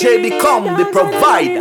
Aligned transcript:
DJ 0.00 0.22
become 0.22 0.64
the 0.78 0.86
provider. 0.86 1.60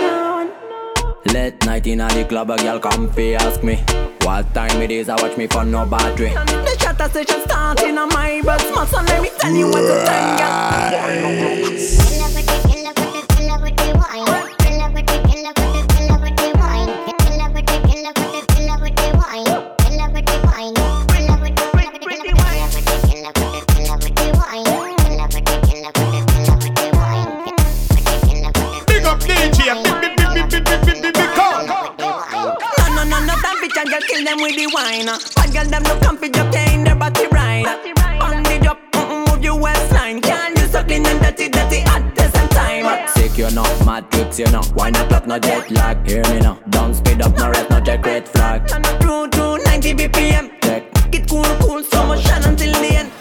Late 1.34 1.66
night 1.66 1.86
in 1.88 1.98
the 1.98 2.26
club, 2.30 2.50
a 2.50 2.56
girl 2.56 2.80
come 2.80 3.12
fi 3.12 3.36
ask 3.36 3.62
me 3.64 3.76
What 4.22 4.54
time 4.54 4.82
it 4.82 4.92
is, 4.92 5.10
I 5.10 5.22
watch 5.22 5.36
me 5.36 5.48
for 5.48 5.66
no 5.66 5.86
battery. 5.86 6.30
The 6.30 6.78
chatter 6.80 7.10
session 7.10 7.42
starting 7.44 7.98
on 7.98 8.08
my 8.08 8.40
bus 8.42 8.64
Must 8.74 8.94
let 8.94 9.22
me 9.22 9.30
tell 9.38 9.54
you 9.54 9.68
what 9.68 9.82
the 9.82 10.06
time, 10.06 10.38
Wine 45.44 45.62
o'clock, 45.62 45.70
no 45.70 45.70
jet 45.70 45.72
lag. 45.72 46.10
Hear 46.10 46.24
me 46.34 46.40
now. 46.40 46.60
Don't 46.70 46.94
speed 46.94 47.22
up, 47.22 47.38
no 47.38 47.50
rest, 47.50 47.70
no 47.70 47.80
check 47.82 48.06
red 48.06 48.28
flag. 48.28 48.68
True, 49.02 49.28
true, 49.30 49.58
90 49.64 49.94
BPM. 49.94 50.62
Check. 50.62 51.12
Get 51.12 51.30
cool, 51.30 51.44
cool, 51.60 51.84
so 51.84 52.06
much 52.06 52.22
shine 52.22 52.44
until 52.44 52.72
the 52.74 52.96
end. 52.96 53.12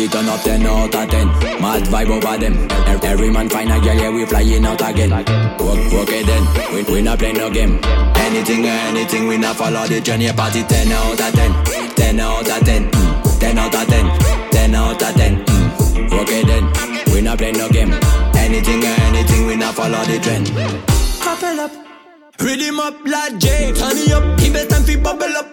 Body 0.00 0.12
turn 0.12 0.28
up 0.30 0.40
10 0.40 0.66
out 0.66 0.94
of 0.94 1.10
10 1.10 1.26
Mad 1.60 1.82
vibe 1.84 2.08
over 2.08 2.38
them. 2.38 3.04
Every 3.04 3.28
man 3.28 3.50
find 3.50 3.70
a 3.70 3.78
girl, 3.80 3.94
yeah, 3.94 4.08
we 4.08 4.24
flying 4.24 4.64
out 4.64 4.80
again. 4.80 5.10
Work, 5.10 5.92
work 5.92 6.08
it 6.08 6.24
then, 6.24 6.72
we, 6.72 6.82
we 6.90 7.02
not 7.02 7.18
play 7.18 7.32
no 7.32 7.50
game. 7.50 7.78
Anything 8.16 8.64
or 8.64 8.80
anything, 8.88 9.26
we 9.28 9.36
not 9.36 9.56
follow 9.56 9.86
the 9.86 10.00
trend 10.00 10.22
Yeah, 10.22 10.32
party 10.32 10.62
10 10.62 10.90
out 10.90 11.20
of 11.20 11.34
10 11.34 11.92
10 11.96 12.20
out 12.20 12.48
of 12.48 12.64
10 12.64 12.90
mm. 12.90 13.40
10 13.40 13.58
out 13.58 13.74
of 13.74 13.86
10 13.88 14.50
10 14.50 14.74
out 14.74 15.02
of 15.02 15.14
10 15.14 15.44
mm. 15.44 16.10
Work 16.16 16.28
it 16.30 16.46
then, 16.46 17.12
we 17.12 17.20
not 17.20 17.36
play 17.36 17.52
no 17.52 17.68
game. 17.68 17.92
Anything 18.36 18.82
or 18.82 18.96
anything, 19.04 19.46
we 19.46 19.56
not 19.56 19.74
follow 19.74 20.02
the 20.04 20.18
trend. 20.18 20.48
Couple 21.20 21.60
up. 21.60 21.72
Rhythm 22.40 22.80
up 22.80 22.94
like 23.04 23.36
J. 23.36 23.74
Turn 23.74 23.98
it 23.98 24.12
up, 24.12 24.38
keep 24.40 24.54
it 24.54 24.70
time 24.70 24.82
fi 24.82 24.96
bubble 24.96 25.36
up. 25.36 25.46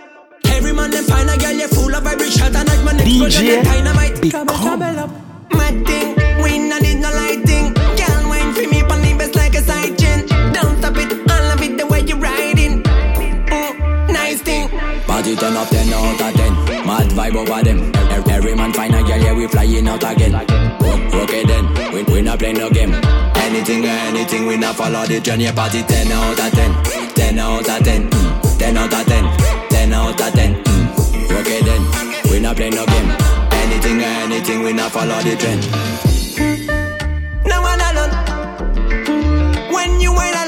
Every 0.45 0.71
man 0.71 0.89
them 0.89 1.03
find 1.03 1.29
a 1.29 1.35
girl, 1.35 1.51
you 1.51 1.67
full 1.67 1.93
of 1.93 2.03
vibration. 2.03 2.55
And 2.55 2.67
like 2.67 2.83
my 2.85 2.93
next 2.93 3.11
DJ 3.11 4.06
dynamite 4.21 4.31
Trouble, 4.31 4.55
trouble 4.55 4.99
up 4.99 5.09
Mad 5.53 5.85
thing, 5.87 6.15
we 6.43 6.59
not 6.59 6.81
need 6.81 6.99
no 6.99 7.09
lighting. 7.11 7.73
Girl, 7.73 8.29
wine 8.29 8.53
for 8.53 8.67
me, 8.69 8.83
pon 8.83 9.01
the 9.01 9.15
best 9.17 9.35
like 9.35 9.55
a 9.55 9.61
side 9.61 9.97
chain 9.97 10.25
Don't 10.53 10.77
stop 10.79 10.97
it, 10.97 11.11
I 11.31 11.47
love 11.49 11.61
it 11.61 11.77
the 11.77 11.85
way 11.87 12.01
you 12.01 12.15
riding. 12.17 12.83
Mm, 12.83 14.09
Nice 14.11 14.41
thing. 14.41 14.69
Party 15.05 15.35
turn 15.35 15.55
up 15.55 15.69
10 15.69 15.93
out 15.93 16.21
of 16.21 16.33
10 16.35 16.85
Mad 16.85 17.09
vibe 17.11 17.35
over 17.35 17.63
them. 17.63 17.91
Every 18.29 18.55
man 18.55 18.73
find 18.73 18.93
a 18.93 19.01
girl, 19.03 19.17
yeah, 19.17 19.33
we 19.33 19.47
flying 19.47 19.87
out 19.87 20.03
again. 20.03 20.35
Okay 20.35 21.43
then, 21.45 21.93
we, 21.93 22.03
we 22.03 22.21
not 22.21 22.39
play 22.39 22.53
no 22.53 22.69
game. 22.69 22.93
Anything 23.35 23.85
or 23.85 23.89
anything, 23.89 24.45
we 24.47 24.57
not 24.57 24.75
follow 24.75 25.05
the 25.05 25.19
trend 25.21 25.41
Yeah, 25.41 25.53
party 25.53 25.81
10 25.83 26.11
out 26.11 26.39
of 26.39 26.51
10 26.51 27.13
10 27.13 27.39
out 27.39 27.67
of 27.69 27.83
10 27.83 28.09
10 28.59 28.77
out 28.77 28.93
of 28.93 29.05
10 29.05 29.69
10 29.69 29.93
out 29.93 30.21
of 30.21 30.33
10. 30.33 30.63
Mm. 30.63 31.39
Okay 31.39 31.61
then, 31.61 32.31
we 32.31 32.39
not 32.39 32.55
play 32.55 32.69
no 32.69 32.85
game. 32.85 33.26
Anything 33.67 33.99
or 33.99 34.15
anything, 34.23 34.63
we 34.63 34.71
not 34.71 34.93
follow 34.93 35.19
the 35.21 35.35
trend. 35.35 35.61
When 39.73 39.99
you 39.99 40.13
we 40.13 40.31
run. 40.31 40.47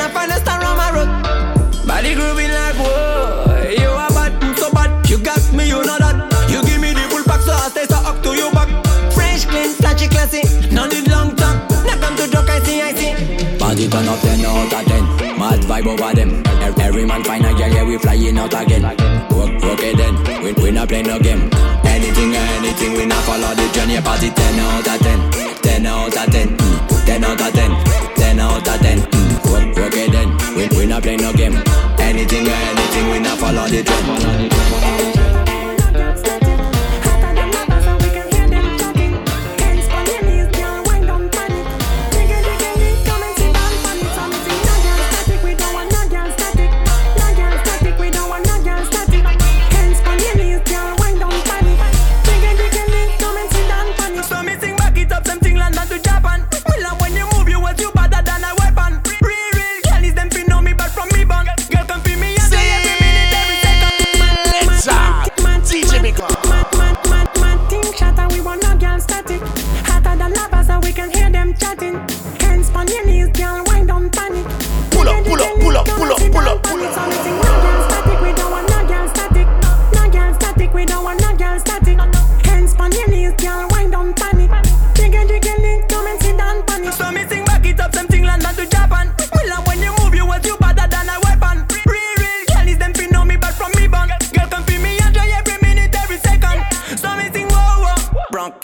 I 0.00 0.08
find 0.08 0.32
star 0.32 0.64
on 0.64 0.76
my 0.78 0.90
road. 0.96 1.86
Body 1.86 2.14
grooving 2.14 2.50
like 2.50 2.76
whoa. 2.76 3.68
You 3.68 3.90
bad, 4.14 4.56
so 4.56 4.70
bad. 4.72 5.06
You 5.10 5.18
got 5.18 5.52
me, 5.52 5.68
you 5.68 5.84
know 5.84 5.98
that. 5.98 6.16
You 6.50 6.64
give 6.64 6.80
me 6.80 6.94
the 6.94 7.06
so 7.44 7.52
I 7.52 7.68
stay 7.68 7.84
so 7.84 7.96
up 7.96 8.22
to 8.22 8.34
back. 8.52 8.70
Fresh, 9.12 9.44
clean, 9.44 9.74
classy. 10.08 10.40
No 10.74 10.86
need 10.86 11.08
long 11.08 11.36
talk. 11.36 11.68
Come 12.00 12.16
to 12.16 12.26
joke, 12.30 12.48
I 12.48 12.58
see, 12.60 12.80
I 12.80 12.94
see. 12.94 13.58
Party 13.58 13.86
turn 13.86 14.08
up 14.08 14.18
10 14.20 14.46
out 14.46 14.72
of 14.72 14.84
10 14.86 15.13
Mad 15.54 15.64
vibe 15.66 15.86
over 15.86 16.14
them. 16.14 16.42
Every 16.80 17.04
man 17.04 17.22
find 17.22 17.44
a 17.44 17.54
girl, 17.54 17.68
yeah, 17.68 17.84
we 17.84 17.96
flying 17.98 18.36
out 18.38 18.54
again. 18.54 18.84
Okay 18.84 19.94
then, 19.94 20.42
we, 20.42 20.52
we 20.54 20.70
not 20.72 20.88
play 20.88 21.02
no 21.02 21.18
game. 21.20 21.48
Anything 21.84 22.34
or 22.34 22.46
anything, 22.58 22.92
we 22.94 23.06
not 23.06 23.22
follow 23.24 23.54
the 23.54 23.62
Yeah, 23.88 24.00
party 24.00 24.30
10 24.30 24.58
out 24.58 24.88
of 24.88 25.00
10 25.00 25.30
10 25.62 25.86
out 25.86 26.16
of 26.16 26.32
10 26.32 26.56
mm. 26.56 27.06
10 27.06 27.24
out 27.24 27.40
of 27.40 27.52
10 27.52 27.84
10 28.16 28.40
out 28.40 28.68
of 28.68 28.80
10 28.80 28.98
mm. 28.98 29.78
Okay 29.86 30.08
then, 30.10 30.36
we, 30.56 30.66
we 30.76 30.86
not 30.86 31.02
play 31.02 31.16
no 31.16 31.32
game. 31.32 31.54
Anything 32.00 32.48
or 32.48 32.50
anything, 32.50 33.10
we 33.10 33.20
not 33.20 33.38
follow 33.38 33.68
the 33.68 35.43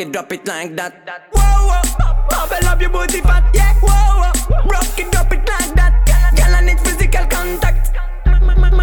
trend 0.01 0.13
drop 0.13 0.33
it 0.33 0.47
like 0.47 0.77
that. 0.77 1.40
Bubble 2.51 2.67
up 2.67 2.81
your 2.81 2.91
booty 2.91 3.21
fat, 3.21 3.45
yeah. 3.55 3.75
Whoa, 3.79 4.27
whoa, 4.27 4.69
rock 4.69 4.99
it, 4.99 5.13
drop 5.13 5.33
it 5.33 5.39
like 5.39 5.73
that. 5.79 5.95
Girl, 6.35 6.55
I 6.55 6.61
need 6.63 6.81
physical 6.81 7.25
contact. 7.27 7.95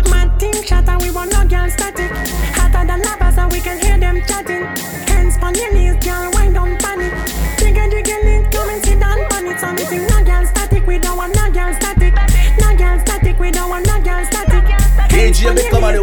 Mad 0.10 0.40
team 0.40 0.64
shatter, 0.64 0.98
we 1.04 1.12
want 1.12 1.34
no 1.34 1.44
girl 1.46 1.70
static. 1.70 2.10
Hotter 2.56 2.88
than 2.88 3.02
lava, 3.02 3.30
so 3.36 3.48
we 3.50 3.60
can 3.60 3.78
hear 3.84 4.00
them 4.00 4.24
chatting. 4.26 4.64
Hands 5.12 5.36
on 5.42 5.54
your 5.56 5.74
knees, 5.74 6.00
girl, 6.04 6.32
wind 6.36 6.54
down 6.54 6.78
panic. 6.78 7.12
Jiggle, 7.60 7.90
jiggle 7.92 8.28
it, 8.32 8.52
come 8.54 8.70
and 8.70 8.86
sit 8.86 9.00
down 9.02 9.20
on 9.36 9.48
it. 9.48 9.60
So 9.60 9.74
me 9.74 9.84
sing 9.84 10.08
no 10.08 10.24
girl 10.24 10.46
static, 10.46 10.88
we 10.88 11.00
don't 11.00 11.18
want 11.18 11.36
no 11.36 11.52
girl 11.52 11.74
static. 11.74 12.16
No 12.62 12.72
girl 12.78 13.00
static, 13.00 13.38
we 13.38 13.52
don't 13.52 13.70
want 13.70 13.86
no 13.86 14.00
girl 14.00 14.24
static. 14.24 14.64
KG, 15.12 15.54
me 15.54 15.70
come 15.70 15.84
on 15.84 15.96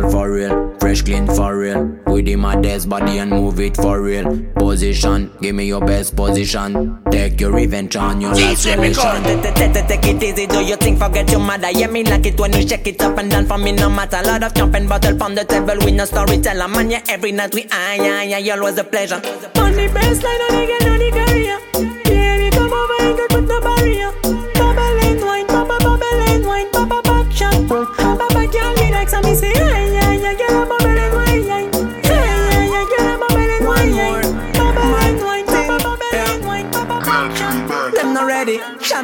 girl 0.00 0.10
for 0.10 0.30
real, 0.32 0.74
fresh 0.78 1.02
clean 1.02 1.26
for 1.26 1.58
real. 1.58 1.84
With 2.06 2.26
the 2.26 2.36
modest 2.36 2.88
body 2.88 3.18
and 3.18 3.30
move 3.30 3.60
it 3.60 3.76
for 3.76 4.00
real. 4.00 4.24
Position, 4.54 5.30
give 5.40 5.54
me 5.54 5.66
your 5.66 5.80
best 5.80 6.16
position. 6.16 6.98
Take 7.10 7.40
your 7.40 7.52
revenge 7.52 7.96
on 7.96 8.20
your 8.20 8.34
last 8.34 8.66
relation. 8.66 9.22
Take 9.54 10.06
it 10.06 10.22
easy, 10.22 10.46
do 10.46 10.64
you 10.64 10.76
think 10.76 10.98
forget 10.98 11.30
your 11.30 11.40
mother? 11.40 11.70
Yeah, 11.70 11.88
me 11.88 12.04
like 12.04 12.26
it 12.26 12.38
when 12.38 12.52
you 12.52 12.66
shake 12.66 12.86
it 12.86 13.02
up 13.02 13.18
and 13.18 13.30
down 13.30 13.46
for 13.46 13.58
me, 13.58 13.72
no 13.72 13.88
matter. 13.88 14.16
A 14.16 14.26
lot 14.26 14.42
of 14.42 14.54
jumping 14.54 14.88
bottle 14.88 15.16
from 15.18 15.34
the 15.34 15.44
table, 15.44 15.76
we 15.84 15.92
no 15.92 16.04
storyteller. 16.04 16.68
Man, 16.68 16.90
yeah, 16.90 17.02
every 17.08 17.32
night 17.32 17.54
we 17.54 17.66
ah, 17.70 17.94
yeah, 17.94 18.22
yeah, 18.22 18.54
always 18.54 18.78
a 18.78 18.84
pleasure. 18.84 19.16
On 19.16 19.72
the 19.72 19.88
baseline, 19.94 20.40
on 20.46 20.54
the 20.54 20.66
girl, 20.66 20.92
on 20.92 20.98
the 20.98 21.10
career. 21.10 21.58
Baby, 22.04 22.56
come 22.56 22.72
over 22.72 22.94
and 23.00 23.18
go 23.18 23.33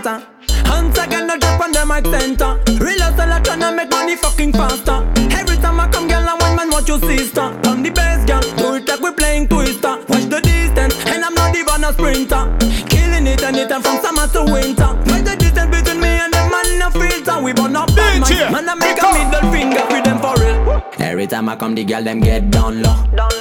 ready, 0.00 0.20
shatter. 0.46 0.66
Hands 0.68 0.98
again, 0.98 1.26
no 1.26 1.38
drop 1.38 1.60
on 1.60 1.72
the 1.72 1.84
mic 1.84 2.06
center. 2.06 2.58
Real 2.82 3.00
hustle, 3.00 3.32
I 3.32 3.40
tryna 3.40 3.76
make 3.76 3.90
money 3.90 4.16
fucking 4.16 4.52
faster. 4.52 5.06
Every 5.36 5.56
time 5.56 5.80
I 5.80 5.88
come, 5.88 6.08
girl, 6.08 6.28
I 6.28 6.34
want 6.34 6.56
man, 6.56 6.70
watch 6.70 6.88
your 6.88 7.00
sister. 7.00 7.42
On 7.68 7.82
the 7.82 7.90
bass, 7.90 8.24
girl, 8.26 8.40
do 8.56 8.74
it 8.74 8.88
like 8.88 9.00
we 9.00 9.10
playing 9.12 9.48
twister. 9.48 9.98
Watch 10.08 10.26
the 10.28 10.40
distance, 10.42 10.94
and 11.06 11.24
I'm 11.24 11.34
not 11.34 11.56
even 11.56 11.84
a 11.84 11.92
sprinter. 11.92 12.44
Killing 12.88 13.26
it 13.26 13.42
anytime 13.42 13.82
from 13.82 14.00
summer 14.02 14.26
to 14.28 14.52
winter. 14.52 14.90
Watch 15.06 15.24
the 15.24 15.36
distance 15.36 15.70
between 15.70 16.00
me 16.00 16.08
and 16.08 16.32
the 16.32 16.42
man, 16.48 16.78
no 16.78 16.90
filter. 16.90 17.42
We 17.42 17.52
burn 17.52 17.76
up 17.76 17.94
bad 17.94 18.22
DJ, 18.22 18.50
man. 18.50 18.66
Man, 18.66 18.68
I 18.68 18.74
make 18.74 19.00
a 19.02 19.08
middle 19.12 19.52
finger 19.52 19.84
with 19.90 20.04
them 20.04 20.18
for 20.20 20.34
real. 20.40 20.82
Every 20.98 21.26
time 21.26 21.48
I 21.48 21.56
come, 21.56 21.74
the 21.74 21.84
girl 21.84 22.02
them 22.02 22.20
get 22.20 22.50
down 22.50 22.82
low. 22.82 22.96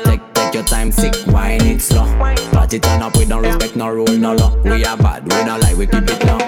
Take 0.05 0.38
take 0.49 0.55
your 0.55 0.63
time, 0.63 0.91
sick, 0.91 1.13
wine 1.27 1.61
it 1.61 1.79
slow. 1.79 2.05
Party 2.51 2.79
turn 2.79 3.01
up, 3.01 3.15
we 3.17 3.25
don't 3.25 3.43
respect 3.43 3.75
no 3.75 3.89
rule, 3.89 4.07
no 4.17 4.33
law. 4.33 4.55
We 4.63 4.83
are 4.83 4.97
bad, 4.97 5.23
we 5.23 5.29
don't 5.29 5.61
like 5.61 5.77
we 5.77 5.85
keep 5.85 6.03
it 6.03 6.25
low? 6.25 6.39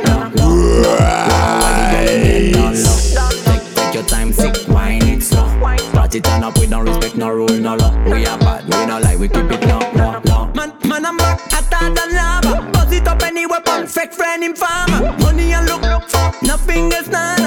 Take 3.46 3.76
take 3.76 3.94
your 3.94 4.04
time, 4.04 4.34
sick, 4.34 4.56
wine 4.68 5.04
it 5.04 5.22
slow. 5.22 5.46
Party 5.94 6.20
turn 6.20 6.44
up, 6.44 6.58
we 6.58 6.66
don't 6.66 6.86
respect 6.86 7.16
no 7.16 7.30
rule, 7.30 7.50
no 7.50 7.76
law. 7.76 7.94
We 8.06 8.26
are 8.26 8.40
bad, 8.40 8.64
we 8.66 8.86
not 8.88 9.04
like 9.04 9.20
we 9.20 9.28
keep 9.28 9.52
it 9.52 9.62
low, 9.68 9.80
low, 9.94 10.22
low. 10.26 10.52
Man, 10.54 10.74
man, 10.88 11.06
I'm 11.06 11.18
back 11.18 11.40
hotter 11.52 11.94
than 11.94 12.16
lava. 12.16 12.72
Buzz 12.72 12.92
it 12.92 13.08
up 13.08 13.22
anywhere, 13.22 13.62
perfect 13.62 14.16
friend 14.16 14.44
in 14.44 14.56
farmer. 14.56 15.16
Money 15.20 15.54
and 15.54 15.68
look, 15.68 15.82
look 15.84 16.10
for 16.10 16.34
nothing 16.44 16.92
else, 16.92 17.08
nana. 17.08 17.41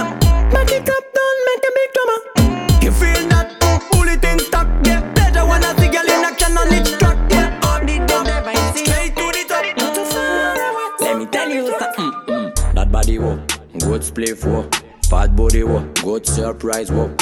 Good 14.13 14.37
split 14.37 14.45
wo, 14.45 14.69
fat 15.09 15.35
body 15.35 15.63
wo, 15.63 15.81
good 16.03 16.27
surprise 16.27 16.91
wo. 16.91 17.15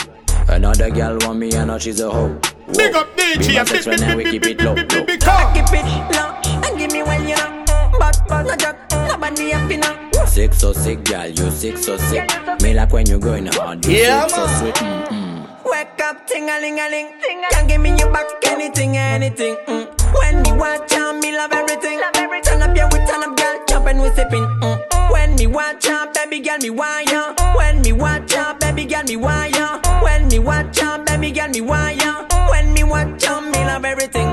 Another 0.49 0.91
girl 0.91 1.19
want 1.21 1.39
me 1.39 1.53
and 1.53 1.69
now 1.69 1.79
she's 1.79 2.01
a 2.01 2.11
hoe. 2.11 2.29
Whoa. 2.29 2.73
Big 2.75 2.95
up 2.95 3.17
Me 3.17 3.35
DJ, 3.35 3.59
and 3.59 3.69
sex 3.69 3.87
big, 3.87 4.01
right 4.01 4.17
we 4.17 4.25
keep 4.25 4.47
it 4.47 4.61
low, 4.61 4.75
big, 4.75 4.93
low. 4.93 4.99
big, 4.99 5.07
big, 5.07 5.21
car. 5.21 5.55
Keep 5.55 5.67
it 5.71 6.17
low 6.17 6.35
and 6.45 6.79
give 6.79 6.93
me 6.93 7.03
when 7.03 7.29
you 7.29 7.37
know. 7.37 7.65
But, 7.99 8.21
but, 8.29 8.43
no 8.43 8.57
joke, 8.57 8.77
nobody 8.91 9.51
happy 9.51 9.77
now. 9.77 10.25
Sick 10.27 10.55
so 10.55 10.73
sick, 10.73 11.05
girl, 11.05 11.29
you 11.29 11.51
sick 11.51 11.77
so 11.79 11.97
sick. 11.97 12.29
Me 12.63 12.75
like 12.75 12.93
when 12.93 13.07
you 13.07 13.19
going 13.19 13.47
hard, 13.47 13.85
you 13.87 13.93
Yeah, 13.93 14.27
sick 14.27 14.37
so 14.37 14.47
sweet. 14.59 14.75
Mm-mm. 14.75 15.65
Wake 15.65 16.01
up, 16.03 16.27
ting 16.27 16.49
a 16.49 16.61
ling 16.61 16.81
a 16.81 16.89
ling. 16.91 17.13
Can't 17.51 17.69
give 17.69 17.81
me 17.81 17.91
your 17.97 18.13
back, 18.13 18.27
anything, 18.47 18.97
anything. 18.97 19.57
Mm. 19.69 19.87
When 20.15 20.43
me 20.43 20.53
watch 20.59 20.93
on, 20.95 21.21
me 21.21 21.37
love 21.37 21.53
everything. 21.53 22.01
love 22.01 22.13
Turn 22.43 22.63
up, 22.63 22.77
yeah, 22.77 22.89
we 22.93 22.99
turn 23.07 23.23
up, 23.23 23.37
girl, 23.37 23.65
jump 23.69 23.87
and 23.87 24.01
we 24.01 24.09
sipping. 24.11 24.43
Mm. 24.63 24.92
When 25.33 25.39
me 25.39 25.47
watch 25.47 25.89
on, 25.89 26.13
baby 26.13 26.41
girl, 26.41 26.59
me 26.59 26.69
wire. 26.69 27.35
When 27.57 27.81
me 27.81 27.93
watch 27.93 28.37
on, 28.37 28.59
baby 28.59 28.85
girl, 28.85 29.03
me 29.05 29.17
wire. 29.17 29.81
When 30.03 30.29
me 30.29 30.39
watch 30.39 30.83
on, 30.83 31.07
baby 31.07 31.31
girl, 31.33 31.49
me 31.49 31.63
wire. 31.63 32.27
When 32.51 32.75
me 32.75 32.85
watch 32.85 33.27
on, 33.27 33.51
me 33.51 33.65
love 33.65 33.87
everything. 33.87 34.29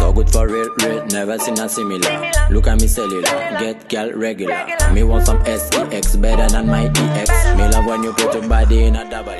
So 0.00 0.12
good 0.12 0.28
for 0.32 0.48
real, 0.48 0.68
real, 0.78 1.06
never 1.06 1.38
seen 1.38 1.60
a 1.60 1.68
similar. 1.68 2.32
Look 2.50 2.66
at 2.66 2.80
me 2.80 2.88
cellular, 2.88 3.22
get 3.60 3.88
girl 3.88 4.10
regular. 4.14 4.66
Me 4.92 5.04
want 5.04 5.26
some 5.26 5.44
SEX 5.44 6.16
better 6.16 6.48
than 6.48 6.66
my 6.66 6.86
EX. 6.86 7.30
Me 7.56 7.68
love 7.68 7.86
when 7.86 8.02
you 8.02 8.12
put 8.12 8.34
your 8.34 8.48
body 8.48 8.86
in 8.86 8.96
a 8.96 9.08
W. 9.08 9.38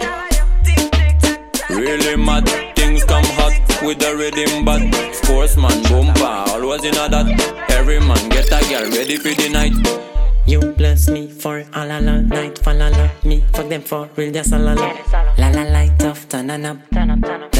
Really 1.68 2.16
mad, 2.16 2.48
things 2.76 3.02
come 3.02 3.24
hot 3.24 3.82
with 3.82 3.98
the 3.98 4.14
rhythm 4.14 4.64
but 4.64 4.80
Sportsman, 5.12 5.82
boompa, 5.82 6.46
always 6.46 6.84
in 6.84 6.94
a 6.94 7.08
that 7.08 7.70
Every 7.70 7.98
man 7.98 8.28
get 8.28 8.46
a 8.46 8.60
girl 8.70 8.88
ready 8.92 9.16
for 9.16 9.30
the 9.30 9.48
night 9.48 10.11
You 10.46 10.60
bless 10.76 11.08
me 11.08 11.28
for 11.28 11.64
all 11.74 11.86
la 11.86 12.00
night, 12.00 12.58
fall 12.58 12.74
la 12.74 12.88
la 12.88 13.08
me, 13.24 13.44
fuck 13.52 13.68
them 13.68 13.82
for 13.82 14.08
real, 14.16 14.32
just 14.32 14.52
a 14.52 14.58
la 14.58 14.72
la. 14.72 14.92
La 15.38 15.48
light 15.50 16.04
off, 16.04 16.28
turn 16.28 16.50
on 16.50 16.64
up. 16.64 16.78
La 16.92 17.04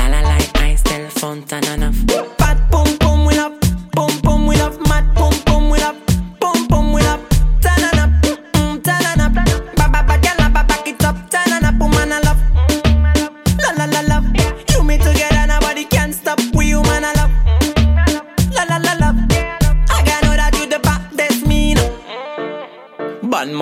la 0.08 0.20
light, 0.20 0.78
still 0.78 1.08
fun, 1.10 1.44
turn 1.44 1.64
on 1.64 1.82
off. 1.84 2.41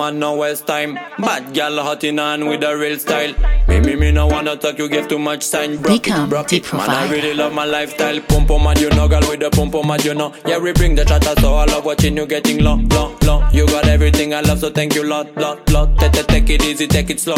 Man 0.01 0.17
no 0.19 0.35
waste 0.35 0.65
time 0.67 0.93
Bad 1.25 1.53
gal 1.53 1.75
hot 1.85 2.03
in 2.03 2.17
hand 2.17 2.47
with 2.47 2.63
a 2.63 2.75
real 2.75 2.97
style 2.97 3.33
Me 3.67 3.79
me 3.85 3.95
me 4.01 4.11
no 4.11 4.25
wanna 4.27 4.55
talk 4.57 4.77
you 4.79 4.87
give 4.89 5.07
too 5.07 5.19
much 5.19 5.43
sign 5.43 5.77
Broke 5.77 5.97
it, 5.97 6.03
Become 6.03 6.29
broke 6.29 6.53
it. 6.53 6.73
Man 6.73 6.89
I 6.89 7.11
really 7.11 7.33
love 7.33 7.53
my 7.53 7.65
lifestyle 7.65 8.19
Pump 8.21 8.47
pump 8.47 8.63
mad 8.63 8.79
you 8.79 8.89
know 8.89 9.07
girl 9.07 9.21
with 9.29 9.41
the 9.41 9.49
pump 9.51 9.73
pump 9.73 9.87
mad 9.87 10.03
you 10.03 10.13
know 10.15 10.33
Yeah 10.47 10.57
we 10.57 10.73
bring 10.73 10.95
the 10.95 11.05
chatter 11.05 11.39
so 11.41 11.53
I 11.55 11.65
love 11.65 11.85
watching 11.85 12.17
you 12.17 12.25
getting 12.25 12.63
low 12.63 12.77
low 12.95 13.15
low 13.27 13.47
You 13.51 13.67
got 13.67 13.87
everything 13.87 14.33
I 14.33 14.41
love 14.41 14.59
so 14.59 14.69
thank 14.71 14.95
you 14.95 15.03
lot 15.03 15.35
lot 15.37 15.69
lot 15.69 15.97
Take 15.99 16.13
take 16.13 16.27
take 16.27 16.49
it 16.49 16.63
easy 16.65 16.87
take 16.87 17.09
it 17.11 17.19
slow 17.19 17.35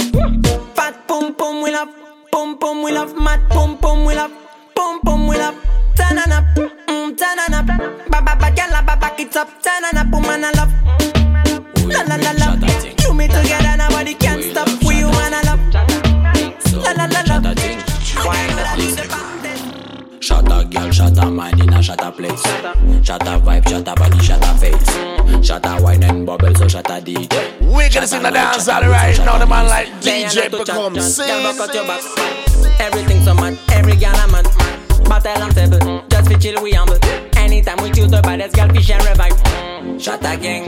Fat 0.78 0.96
pum 1.08 1.36
pum 1.36 1.62
we 1.64 1.72
love, 1.72 1.90
pum 2.32 2.58
pum 2.58 2.84
we 2.84 2.92
love, 2.92 3.16
mad 3.18 3.42
pum 3.50 3.78
pum 3.78 4.06
we 4.06 4.16
love, 4.16 4.32
pum 4.76 5.00
pum 5.02 5.28
we 5.28 5.38
love. 5.38 5.56
Turn 5.96 6.18
on 6.18 6.32
up, 6.32 6.46
mm, 6.56 7.18
turn 7.18 7.40
on 7.40 7.54
up. 7.54 7.68
Ba 8.12 8.20
ba 8.22 8.34
ba 8.42 8.48
gyal, 8.58 8.72
ba 8.88 8.96
back 9.00 9.20
it 9.20 9.36
up. 9.36 9.50
Turn 9.64 9.84
on 9.86 9.98
up, 9.98 10.12
woman 10.12 10.44
I 10.46 10.52
love. 10.52 11.23
La 11.88 12.02
la 12.04 12.16
la 12.16 12.32
la. 12.32 12.46
Shatter 12.46 12.80
thing. 12.80 12.96
You 13.04 13.14
me 13.14 13.28
together, 13.28 13.76
nobody 13.78 14.14
can 14.16 14.38
We 14.38 14.52
stop. 14.52 14.68
love 14.68 14.84
We 14.84 14.96
shatter 14.96 14.96
human 14.96 15.34
I 15.34 15.42
love. 15.44 16.60
So, 16.68 16.80
La 16.80 16.92
la 16.94 17.06
la 17.06 17.22
la. 17.22 17.42
shatter 17.42 17.56
thing. 17.56 17.80
Listen. 18.78 19.10
Shatter 20.20 20.64
girl, 20.66 20.92
shatter 20.92 21.30
mind 21.30 21.60
in 21.60 21.74
a 21.74 21.84
shatter 21.84 22.12
place. 22.12 22.42
Shatter 23.06 23.38
vibe, 23.40 23.68
shatter 23.68 23.94
body, 23.96 24.20
shatter 24.20 24.54
face. 24.58 25.46
Shatter 25.46 25.84
wine 25.84 26.04
and 26.04 26.26
bubble, 26.26 26.56
so 26.56 26.68
shatter 26.68 27.02
DJ. 27.02 27.60
We're 27.62 27.90
gonna 27.90 28.08
sing 28.08 28.24
the 28.24 28.32
dance 28.32 28.68
all 28.70 28.82
right 28.84 29.18
now. 29.20 29.38
The 29.38 29.46
man 29.46 29.68
like 29.68 29.88
DJ 30.02 30.10
yeah, 30.10 30.30
to 30.30 30.36
chat, 30.40 30.52
become 30.52 30.96
chat. 30.96 31.04
sing. 31.04 31.28
Girl, 31.28 31.44
back 31.44 31.60
out 31.60 31.76
your 31.76 31.86
back. 31.86 32.80
Everything 32.80 33.22
so 33.24 33.34
mad, 33.34 33.58
every 33.72 33.96
gal 33.98 34.16
a 34.16 34.63
mad. 35.14 35.24
Battle 35.24 35.44
on 35.44 35.52
table, 35.52 36.04
just 36.10 36.30
fi 36.30 36.36
chill 36.38 36.64
we 36.64 36.72
humble. 36.72 36.98
Anytime 37.38 37.78
we 37.84 37.92
choose 37.92 38.10
the 38.10 38.22
baddest 38.22 38.56
girl, 38.56 38.70
fish 38.70 38.90
and 38.90 39.06
revive. 39.06 39.34
Shatta 39.98 40.42
gang, 40.42 40.66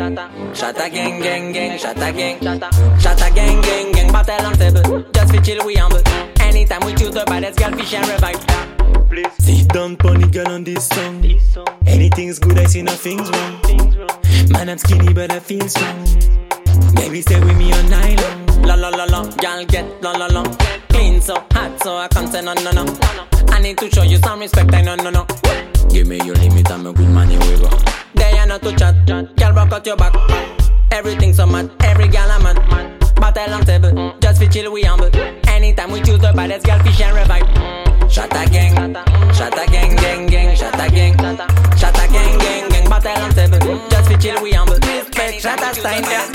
shatta 0.54 0.90
gang, 0.92 1.22
gang, 1.22 1.52
gang, 1.52 1.78
shatta 1.78 2.16
gang, 2.16 2.40
shatta 2.40 3.34
gang, 3.34 3.62
gang, 3.62 3.92
gang. 3.92 4.12
Battle 4.12 4.46
on 4.46 4.54
table, 4.54 5.04
just 5.14 5.34
fi 5.34 5.42
chill 5.42 5.66
we 5.66 5.76
humble. 5.76 6.02
Anytime 6.40 6.86
we 6.86 6.94
choose 6.94 7.14
the 7.14 7.24
baddest 7.26 7.60
girl, 7.60 7.72
fish 7.72 7.94
and 7.94 8.08
revive. 8.08 8.40
Sit 9.40 9.70
down, 9.70 9.96
pony 9.98 10.28
girl 10.28 10.48
on 10.50 10.64
this 10.64 10.88
song. 10.88 11.24
Anything's 11.88 12.40
good, 12.40 12.58
I 12.58 12.66
see 12.66 12.82
nothing's 12.82 13.30
wrong. 13.32 13.62
Man, 14.50 14.70
I'm 14.70 14.78
skinny, 14.78 15.14
but 15.14 15.32
I 15.32 15.40
feel 15.40 15.68
strong. 15.68 16.06
Baby, 16.96 17.22
stay 17.22 17.40
with 17.40 17.58
me 17.58 17.72
all 17.74 17.84
night 17.84 18.22
long. 18.22 18.62
La 18.64 18.76
la 18.76 18.90
la 18.90 19.06
la, 19.06 19.24
girl 19.38 19.66
get 19.66 20.02
la 20.02 20.12
la 20.12 20.28
la. 20.28 20.85
Clean 20.96 21.20
so 21.20 21.36
hot, 21.52 21.84
so 21.84 21.98
I 21.98 22.08
can't 22.08 22.32
say 22.32 22.42
no 22.42 22.54
no 22.54 22.72
no. 22.72 22.86
I 23.50 23.60
need 23.60 23.78
to 23.80 23.90
show 23.90 24.04
you 24.04 24.18
some 24.20 24.40
respect, 24.40 24.74
I 24.74 24.82
no 24.82 24.96
no 24.96 25.10
no. 25.10 25.28
Give 25.90 26.08
me 26.08 26.22
your 26.24 26.36
limit, 26.36 26.72
I'm 26.72 26.88
a 26.88 26.94
good 26.94 27.10
man, 27.10 27.30
here 27.30 27.40
we 27.40 27.60
go. 27.60 27.70
They 28.14 28.32
are 28.38 28.48
not 28.48 28.62
to 28.62 28.74
chat, 28.78 29.06
girl 29.06 29.52
rock 29.52 29.74
out 29.74 29.86
your 29.86 29.98
back. 29.98 30.16
Everything 30.92 31.34
so 31.34 31.46
mad, 31.46 31.70
every 31.82 32.08
gal 32.08 32.32
a 32.32 32.42
mad. 32.42 32.58
Battle 33.16 33.56
on 33.56 33.66
table, 33.66 34.16
just 34.22 34.40
fi 34.40 34.48
chill 34.48 34.72
we 34.72 34.84
humble. 34.84 35.14
Anytime 35.50 35.92
we 35.92 36.00
choose 36.00 36.20
the 36.20 36.32
baddest 36.34 36.66
girl, 36.66 36.80
fish 36.80 37.02
and 37.02 37.14
revive. 37.14 37.44
Shatta 38.08 38.50
gang, 38.50 38.94
shatta 39.34 39.66
gang, 39.68 39.98
gang, 39.98 40.28
gang, 40.28 40.56
shatta 40.56 40.90
gang, 40.90 41.14
shatta 41.76 42.08
gang, 42.10 42.40
gang, 42.40 42.70
gang. 42.70 42.90
Battle 42.90 43.22
on 43.22 43.32
table, 43.34 43.90
just 43.90 44.10
fi 44.10 44.16
chill 44.16 44.42
we 44.42 44.54
humble. 44.54 44.80
Shot 45.46 45.62
a 45.62 45.70
sign, 45.78 46.02
yeah. 46.10 46.26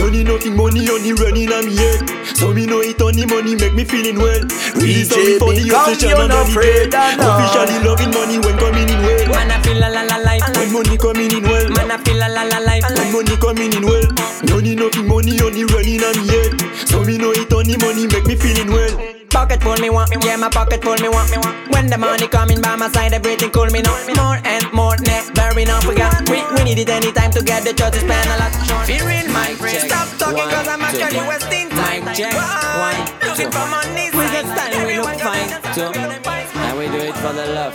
Money 0.00 0.24
nothing, 0.24 0.56
money 0.56 0.88
only 0.88 1.12
running 1.12 1.52
on 1.52 1.68
me 1.68 1.76
head. 1.76 2.00
So 2.32 2.54
me 2.54 2.64
know 2.64 2.80
it 2.80 2.96
only 3.02 3.26
money 3.26 3.56
make 3.60 3.74
me 3.74 3.84
feeling 3.84 4.16
well. 4.16 4.40
Reason 4.80 5.12
DJ 5.20 5.36
for 5.36 5.52
the 5.52 5.68
obsession 5.68 6.16
and 6.16 6.32
not 6.32 6.48
the 6.48 6.48
afraid 6.48 6.88
dread. 6.88 7.20
Officially 7.20 7.76
loving 7.84 8.08
money 8.16 8.40
when 8.40 8.56
coming 8.56 8.88
in 8.88 9.00
well. 9.04 9.28
Man 9.36 9.52
I 9.52 9.60
feel 9.60 9.76
la 9.76 9.88
la 9.92 10.00
la 10.00 10.16
life, 10.16 10.40
When 10.56 10.72
money 10.72 10.96
coming 10.96 11.28
in 11.28 11.44
well. 11.44 11.68
man 11.76 11.90
I 11.92 11.98
feel 12.00 12.16
la 12.16 12.28
la 12.32 12.42
la 12.48 12.58
life. 12.64 12.88
When 12.88 13.12
money 13.12 13.36
coming 13.36 13.72
in 13.76 13.84
well. 13.84 14.08
Money 14.48 14.72
nothing, 14.80 15.04
money 15.06 15.36
only 15.44 15.64
running 15.68 16.00
on 16.08 16.16
me 16.16 16.26
head. 16.32 16.52
So 16.88 17.04
me 17.04 17.20
know 17.20 17.36
it 17.36 17.52
only 17.52 17.76
money 17.76 18.08
make 18.08 18.24
me 18.24 18.36
feeling 18.40 18.72
well. 18.72 19.23
Pocket 19.34 19.60
full 19.62 19.76
me 19.78 19.90
want, 19.90 20.10
yeah 20.24 20.36
my 20.36 20.48
pocket 20.48 20.82
full 20.82 20.94
me 21.02 21.08
want. 21.08 21.28
When 21.74 21.88
the 21.88 21.98
money 21.98 22.28
coming 22.28 22.60
by 22.62 22.76
my 22.76 22.88
side, 22.88 23.12
everything 23.12 23.50
cool 23.50 23.66
me 23.66 23.82
know. 23.82 23.92
More 24.14 24.38
and 24.44 24.64
more, 24.72 24.96
never 25.02 25.58
enough 25.58 25.86
we 25.86 25.96
got. 25.96 26.14
We, 26.30 26.38
we 26.54 26.62
need 26.62 26.78
it 26.78 26.88
anytime 26.88 27.32
to 27.32 27.42
get 27.42 27.64
the 27.64 27.74
church 27.74 27.94
to 27.94 28.00
spend 28.00 28.30
a 28.30 28.36
lot. 28.38 28.52
Be 28.86 29.02
real, 29.02 29.26
my 29.34 29.50
friend. 29.58 29.90
Stop 29.90 30.06
talking 30.18 30.48
cause 30.54 30.68
I'm 30.68 30.82
actually 30.82 31.18
wasting 31.26 31.68
time. 31.70 32.04
Mic 32.04 32.14
check, 32.16 32.32
Why? 32.32 32.94
one, 32.94 33.00
Looking 33.28 33.50
two. 33.50 33.58
for 33.58 33.66
money, 33.66 34.06
we 34.14 34.22
get 34.30 34.46
style, 34.46 34.86
we 34.86 34.94
look 35.02 35.18
fine. 35.18 35.50
Two. 35.74 35.90
And 35.90 36.78
we 36.78 36.86
do 36.86 37.02
it 37.02 37.16
for 37.18 37.32
the 37.34 37.46
love. 37.58 37.74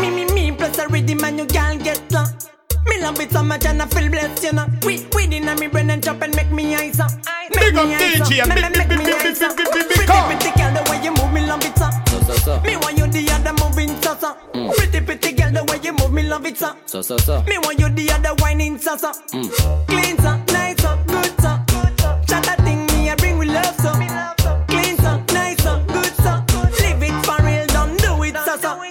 Me, 0.00 0.08
me, 0.10 0.24
me, 0.32 0.50
plus 0.52 0.78
a 0.78 0.88
rhythm 0.88 1.22
and 1.24 1.38
you 1.38 1.46
can't 1.46 1.82
get 1.84 2.00
lost. 2.10 2.50
Me 2.86 3.00
love 3.02 3.20
it 3.20 3.30
so 3.32 3.42
much 3.42 3.66
and 3.66 3.82
I 3.82 3.86
feel 3.86 4.08
blessed, 4.10 4.42
you 4.44 4.52
know. 4.52 4.66
We, 4.86 5.06
we 5.14 5.26
dinner 5.26 5.54
me 5.56 5.66
brain 5.66 5.90
and 5.90 6.02
chop 6.02 6.22
and 6.22 6.34
make 6.34 6.50
me 6.50 6.74
eyes 6.74 7.00
up. 7.00 7.10
Make 7.54 7.74
Big 7.74 7.76
up 7.76 7.86
me 7.86 7.94
eyes 7.94 8.20
up. 8.20 8.28
DJ, 8.28 8.48
Me- 8.48 8.54
big, 8.54 8.64
me- 8.64 8.78
make 8.78 8.88
big, 8.88 8.98
me 8.98 9.04
big, 9.04 9.14
eyes 9.14 9.38
big, 9.38 9.42
up. 9.50 9.56
big, 9.56 9.66
big, 9.72 9.88
big, 9.88 9.96
Pretty, 9.96 10.06
come. 10.06 10.85
Way 10.96 11.04
you 11.04 11.10
move, 11.12 11.32
me 11.32 11.46
love 11.46 11.64
it, 11.64 11.76
so. 11.76 11.90
So, 12.06 12.20
so, 12.20 12.34
so. 12.34 12.60
Me 12.60 12.76
want 12.76 12.98
you 12.98 13.06
the 13.06 13.30
other 13.32 13.52
moving, 13.52 13.88
so, 14.02 14.14
so. 14.16 14.36
Mm. 14.54 14.74
Pretty, 14.74 15.00
pretty 15.00 15.32
girl, 15.32 15.52
the 15.52 15.64
way 15.64 15.80
you 15.82 15.92
move, 15.92 16.12
me 16.12 16.22
love 16.22 16.46
it, 16.46 16.56
so. 16.56 16.76
So, 16.86 17.02
so, 17.02 17.16
so. 17.18 17.42
Me 17.42 17.58
want 17.58 17.78
you 17.78 17.88
the 17.88 18.10
other 18.10 18.34
whining, 18.42 18.78
so, 18.78 18.96
so. 18.96 19.12
Mm. 19.32 19.86
Clean, 19.86 20.16
so, 20.18 20.36
nice, 20.52 20.80
so, 20.82 20.98
good, 21.06 21.32
so. 21.40 21.52
Shut 22.28 22.42
that 22.44 22.60
thing, 22.64 22.86
me, 22.86 23.10
I 23.10 23.14
bring 23.16 23.38
with 23.38 23.48
love, 23.48 23.74
so. 23.76 23.92
Clean, 24.68 24.96
so, 24.96 25.22
nice, 25.32 25.62
so, 25.62 25.84
good, 25.88 26.14
so. 26.16 26.44
Live 26.80 27.02
it 27.02 27.26
for 27.26 27.38
real, 27.44 27.66
don't 27.66 27.96
do 27.98 28.22
it, 28.22 28.36
so. 28.36 28.82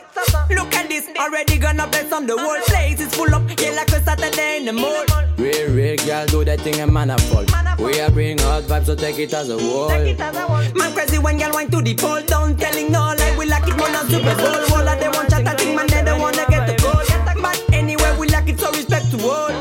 Look 0.55 0.73
at 0.75 0.89
this, 0.89 1.07
already 1.17 1.57
gonna 1.57 1.87
bless 1.87 2.11
on 2.11 2.27
the 2.27 2.37
whole 2.37 2.61
place 2.67 2.99
is 2.99 3.13
full 3.13 3.33
up, 3.33 3.43
yeah, 3.59 3.71
like 3.71 3.91
a 3.91 3.94
Saturday 4.25 4.57
in 4.57 4.65
the 4.65 4.73
mall. 4.73 5.05
Real, 5.37 5.69
real 5.71 5.97
girl 5.97 6.25
do 6.25 6.45
that 6.45 6.59
thing 6.61 6.79
and 6.79 6.91
man 6.91 7.11
a 7.11 7.17
fall. 7.17 7.45
We 7.77 7.99
are 7.99 8.09
bring 8.09 8.39
hot 8.39 8.63
vibes, 8.63 8.85
so 8.85 8.95
take 8.95 9.19
it 9.19 9.33
as 9.33 9.49
a 9.49 9.57
wall. 9.57 9.89
Man 9.89 10.93
crazy 10.93 11.19
when 11.19 11.37
girl 11.37 11.51
wine 11.53 11.69
to 11.69 11.81
the 11.81 11.93
pole 11.93 12.21
down, 12.23 12.57
telling 12.57 12.91
no 12.91 12.99
lie, 12.99 13.35
we 13.37 13.45
like 13.45 13.67
it 13.67 13.77
more 13.77 13.89
than 13.89 14.09
Super 14.09 14.35
Bowl. 14.35 14.77
All 14.77 14.87
of 14.87 14.99
them 14.99 15.11
want 15.13 15.29
chat, 15.29 15.47
I 15.47 15.55
think 15.55 15.75
man 15.75 15.87
they 15.87 16.03
don't 16.03 16.19
wanna 16.19 16.45
get 16.49 16.65
the 16.65 16.81
goal. 16.81 17.41
But 17.41 17.63
anyway, 17.71 18.17
we 18.17 18.27
like 18.29 18.49
it 18.49 18.59
so 18.59 18.71
respect 18.71 19.11
to 19.11 19.27
all. 19.27 19.51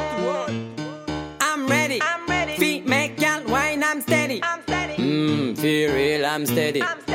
I'm 1.40 1.66
ready, 1.66 2.00
I'm 2.00 2.26
ready. 2.26 2.56
Feet 2.56 2.86
make 2.86 3.18
girl 3.18 3.42
wine, 3.48 3.82
I'm 3.84 4.00
steady. 4.00 4.40
I'm 4.42 4.62
steady. 4.62 5.02
Mmm, 5.02 5.58
feel 5.58 5.92
real, 5.92 6.24
I'm 6.24 6.46
steady. 6.46 6.80
Feel 6.80 7.13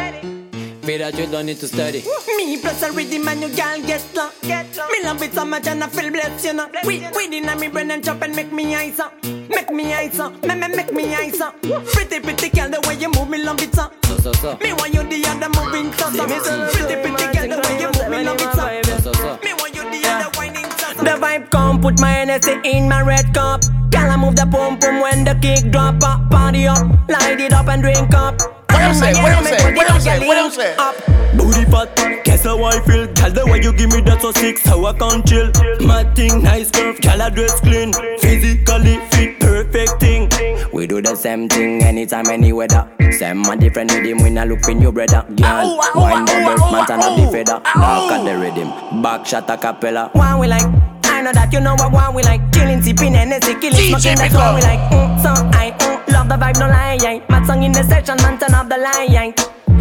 that 0.97 1.17
you 1.17 1.27
don't 1.27 1.45
need 1.45 1.57
to 1.59 1.67
study. 1.67 2.03
Me 2.37 2.57
plus 2.59 2.81
a 2.83 2.91
rhythm 2.91 3.27
and 3.27 3.41
you 3.41 3.49
girl 3.49 3.81
get 3.81 4.03
low. 4.15 4.29
Me 4.43 5.03
love 5.03 5.21
it 5.21 5.33
so 5.33 5.45
much 5.45 5.67
and 5.67 5.83
I 5.83 5.87
feel 5.87 6.11
blessed, 6.11 6.45
you 6.45 6.53
know. 6.53 6.69
We 6.85 7.05
we 7.15 7.27
dinner 7.29 7.55
me 7.55 7.67
brain 7.67 7.91
and 7.91 8.03
chop 8.03 8.21
and 8.21 8.35
make 8.35 8.51
me 8.51 8.75
eyes 8.75 8.99
up. 8.99 9.13
Make 9.23 9.71
me 9.71 9.93
eyes 9.93 10.19
up, 10.19 10.33
me 10.43 10.55
me 10.55 10.67
make 10.67 10.91
me 10.93 11.13
eyes 11.15 11.41
up. 11.41 11.61
Pretty 11.61 12.19
pretty 12.19 12.49
girl, 12.49 12.69
the 12.69 12.81
way 12.87 12.95
you 12.95 13.11
move 13.11 13.29
me 13.29 13.43
love 13.43 13.61
it 13.61 13.73
so. 13.73 13.91
So, 14.03 14.17
so, 14.17 14.31
so. 14.33 14.57
Me 14.57 14.73
want 14.73 14.93
you 14.93 15.03
the 15.03 15.25
other 15.27 15.49
moving 15.49 15.91
so 15.93 16.09
so. 16.09 16.25
Pretty 16.25 16.95
pretty 17.01 17.37
girl, 17.37 17.47
the 17.47 17.67
way 17.67 17.79
you 17.81 17.87
move 17.87 18.09
me 18.09 18.23
love 18.23 18.41
it 18.41 18.51
so. 18.53 18.99
So, 18.99 19.11
so, 19.11 19.13
so. 19.13 19.39
Me 19.43 19.53
want 19.53 19.75
you 19.75 19.83
the 19.83 20.01
ah. 20.05 20.27
other 20.27 20.37
whining 20.37 20.69
so 20.71 20.93
so. 20.93 21.03
The 21.03 21.15
vibe 21.21 21.49
come, 21.49 21.81
put 21.81 21.99
my 21.99 22.19
energy 22.19 22.55
in 22.63 22.87
my 22.87 23.01
red 23.01 23.33
cup. 23.33 23.61
Girl, 23.91 24.09
I 24.09 24.17
move 24.17 24.35
the 24.35 24.45
pum 24.45 24.77
pum 24.79 25.01
when 25.01 25.23
the 25.23 25.35
kick 25.41 25.71
drop 25.71 26.03
up. 26.03 26.29
Party 26.29 26.67
up, 26.67 26.87
light 27.09 27.39
it 27.39 27.53
up 27.53 27.67
and 27.67 27.81
drink 27.81 28.13
up. 28.13 28.39
What 28.69 28.81
I'm 28.81 28.93
say? 28.93 29.13
What 29.13 29.31
I'm 29.31 29.43
say? 29.43 29.75
What 29.75 29.91
I'm 29.91 30.01
say? 30.01 30.27
What 30.27 30.37
you 30.37 30.51
say? 30.51 30.75
Up. 30.77 30.95
Booty 31.37 31.65
fat, 31.65 31.95
guess 32.23 32.43
how 32.43 32.63
I 32.63 32.79
feel. 32.81 33.07
Girl, 33.13 33.31
the 33.31 33.45
way 33.45 33.61
you 33.61 33.71
give 33.73 33.91
me 33.91 34.01
that 34.01 34.21
so 34.21 34.31
sick, 34.31 34.59
how 34.59 34.85
I 34.85 34.93
can't 34.97 35.25
chill. 35.27 35.51
Mad 35.85 36.15
thing, 36.15 36.43
nice 36.43 36.71
curve, 36.71 36.99
girl, 37.01 37.21
I 37.21 37.29
dress 37.29 37.59
clean. 37.59 37.93
Physically 38.19 38.97
fit, 39.11 39.39
perfect 39.39 39.99
thing. 39.99 40.29
We 40.73 40.87
do 40.87 41.01
the 41.01 41.15
same 41.15 41.47
thing 41.49 41.83
anytime, 41.83 42.27
any 42.27 42.51
weather. 42.51 42.89
Same 43.11 43.41
man, 43.41 43.59
different 43.59 43.93
rhythm, 43.93 44.23
we 44.23 44.29
not 44.29 44.47
look 44.47 44.67
in 44.67 44.81
your 44.81 44.91
brother. 44.91 45.25
Girl, 45.35 45.77
wine 45.95 46.25
bubble, 46.25 46.71
man, 46.71 46.85
turn 46.87 46.99
up 46.99 47.17
the 47.17 47.31
feather. 47.31 47.61
Knock 47.75 48.11
at 48.11 48.23
the 48.23 48.37
rhythm, 48.37 49.01
back 49.01 49.25
shot 49.25 49.49
a 49.49 49.57
cappella. 49.57 50.09
One 50.13 50.39
we 50.39 50.47
like. 50.47 50.98
I 51.19 51.21
know 51.21 51.33
that 51.33 51.51
you 51.51 51.59
know 51.59 51.75
what 51.75 51.91
one 51.91 52.15
we 52.15 52.23
like. 52.23 52.39
Chilling, 52.53 52.81
sipping, 52.81 53.13
Hennessy, 53.13 53.53
killing, 53.59 53.91
smoking. 53.91 54.15
That's 54.15 54.33
what 54.33 54.55
we 54.55 54.61
like. 54.61 54.79
Mm, 54.87 55.19
so 55.19 55.31
I 55.51 55.75
mm, 55.75 56.13
love 56.13 56.29
the 56.29 56.35
vibe, 56.35 56.57
no 56.59 56.67
lie. 56.71 56.97
Yeah. 57.01 57.19
Mad 57.27 57.45
song 57.45 57.61
in 57.61 57.73
the 57.73 57.83
section, 57.83 58.15
man, 58.23 58.39
turn 58.39 58.55
off 58.55 58.69
the 58.69 58.77
line. 58.77 59.11
Yeah. 59.11 59.35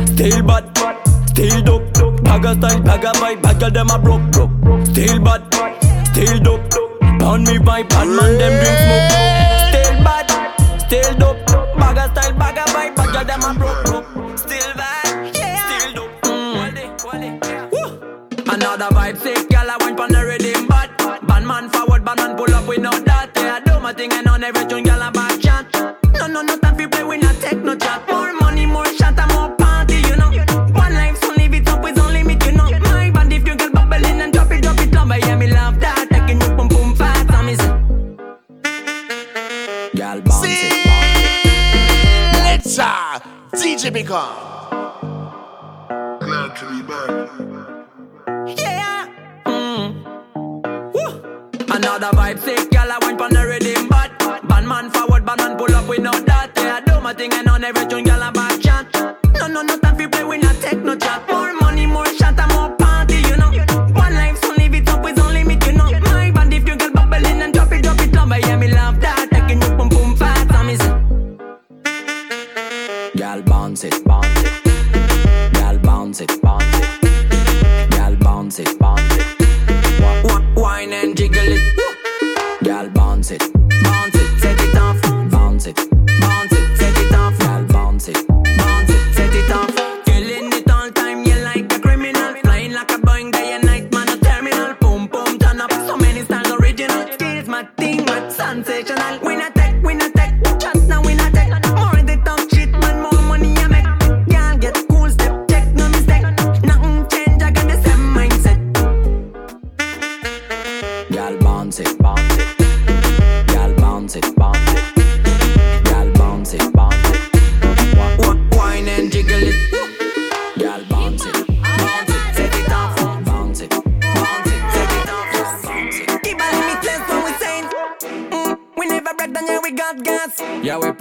Still 0.06 0.42
bad, 0.42 0.66
still 1.30 1.62
dope. 1.62 1.94
Bagger 2.24 2.54
style, 2.58 2.82
bagger 2.82 3.14
vibe, 3.22 3.40
bagger 3.40 3.70
them 3.70 3.88
a 3.90 3.98
broke, 4.00 4.26
broke. 4.32 4.50
Still 4.90 5.20
bad, 5.20 5.46
still 6.10 6.40
dope. 6.42 6.70
Pound 7.22 7.46
me 7.46 7.62
vibe, 7.62 7.88
bad 7.88 8.08
man 8.08 8.34
them 8.34 8.54
drink 8.58 8.78
smoke. 8.82 9.06
Still 9.70 9.94
bad, 10.02 10.26
still 10.90 11.14
dope. 11.22 11.38
Bagger 11.78 12.10
style, 12.18 12.34
bagger 12.34 12.66
vibe, 12.74 12.96
bagger 12.96 13.22
them 13.22 13.42
a 13.46 13.54
broke, 13.54 13.84
broke. 13.86 14.38
Still 14.38 14.74
bad, 14.74 15.30
still 15.30 15.94
dope. 15.94 16.10
Woo. 17.70 17.94
Another 18.52 18.90
vibe 18.90 19.18
sick, 19.18 19.54
man 21.48 21.70
forward, 21.70 22.04
bad 22.04 22.18
man 22.18 22.36
pull 22.36 22.54
up, 22.54 22.68
we 22.68 22.76
know 22.76 22.90
that 22.90 23.30
I 23.34 23.60
do 23.60 23.80
my 23.80 23.94
thing 23.94 24.12
and 24.12 24.28
on 24.28 24.44
every 24.44 24.66
tune, 24.66 24.84
girl, 24.84 25.02
I 25.02 25.10
back 25.10 25.40
chat 25.40 25.66
No, 26.18 26.26
no, 26.26 26.42
no 26.42 26.58
time 26.58 26.76
for 26.76 26.88
play, 26.88 27.02
we 27.02 27.16
not 27.16 27.36
take 27.40 27.58
no 27.64 27.74
chat. 27.74 28.06
More 28.06 28.34
money, 28.34 28.66
more 28.66 28.84
shot, 28.98 29.18
and 29.18 29.32
more 29.32 29.50
party, 29.56 29.96
you 30.08 30.16
know. 30.16 30.30
One 30.74 30.92
life, 30.92 31.16
so 31.16 31.32
live 31.32 31.54
it 31.54 31.66
up, 31.68 31.84
is 31.86 31.98
only 31.98 32.22
limit, 32.22 32.44
you 32.44 32.52
know. 32.52 32.70
My 32.70 33.10
band, 33.10 33.32
if 33.32 33.48
you 33.48 33.56
get 33.56 33.72
bubbling 33.72 34.20
and 34.20 34.32
drop 34.32 34.50
it, 34.50 34.62
drop 34.62 34.78
it, 34.78 34.92
love, 34.92 35.08
yeah, 35.08 35.36
me 35.36 35.50
love 35.50 35.80
that. 35.80 36.08
Taking 36.10 36.40
you 36.40 36.48
pum 36.54 36.68
pum 36.68 36.94
fast, 36.94 37.26
me 37.46 37.56
bounce 39.96 40.44
it. 40.44 40.86
Let's 42.44 42.78
uh, 42.78 43.20
DJ 43.52 43.90
Become. 43.90 44.57
Another 51.78 52.10
vibe 52.10 52.40
sick, 52.40 52.72
girl, 52.72 52.90
I 52.90 52.98
wine 53.02 53.16
pon 53.16 53.32
the 53.32 53.46
rhythm, 53.46 53.86
but 53.86 54.10
bad 54.48 54.64
man 54.64 54.90
forward, 54.90 55.24
bad 55.24 55.38
man 55.38 55.56
pull 55.56 55.72
up, 55.76 55.86
we 55.86 55.98
know 55.98 56.10
that. 56.10 56.50
Yeah, 56.56 56.78
I 56.78 56.80
do 56.80 57.00
my 57.00 57.14
thing 57.14 57.32
and 57.32 57.48
on 57.48 57.62
every 57.62 57.86
tune, 57.86 58.07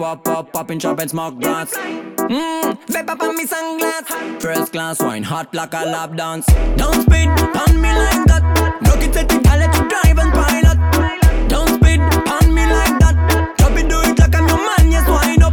Pop 0.07 0.25
up, 0.29 0.53
popping 0.53 0.79
chop 0.79 0.99
and 0.99 1.09
smoke 1.09 1.35
blunts. 1.35 1.75
Mmm, 1.75 2.79
vape 2.87 3.09
up 3.09 3.21
on 3.21 3.35
me 3.35 3.45
sunglass. 3.45 4.41
First 4.41 4.71
class 4.71 5.01
wine, 5.01 5.21
hot 5.21 5.53
like 5.53 5.73
a 5.73 5.83
lap 5.83 6.15
dance. 6.15 6.45
Don't 6.77 7.01
speed 7.01 7.27
on 7.27 7.81
me 7.81 7.91
like 7.91 8.23
that. 8.27 8.41
Look 8.83 9.03
it 9.03 9.11
the 9.11 9.25
guy 9.43 9.57
let 9.57 9.75
you 9.75 9.83
drive 9.89 10.17
and 10.17 10.31
pilot. 10.31 11.49
Don't 11.49 11.67
speed 11.75 11.99
on 11.99 12.53
me 12.55 12.63
like 12.71 12.97
that. 13.03 13.55
Drop 13.57 13.77
it, 13.77 13.89
do 13.89 13.99
it 13.99 14.17
like 14.17 14.33
I'm 14.33 14.47
your 14.47 14.55
man, 14.55 14.89
yes, 14.89 15.05
wind 15.09 15.43
up. 15.43 15.51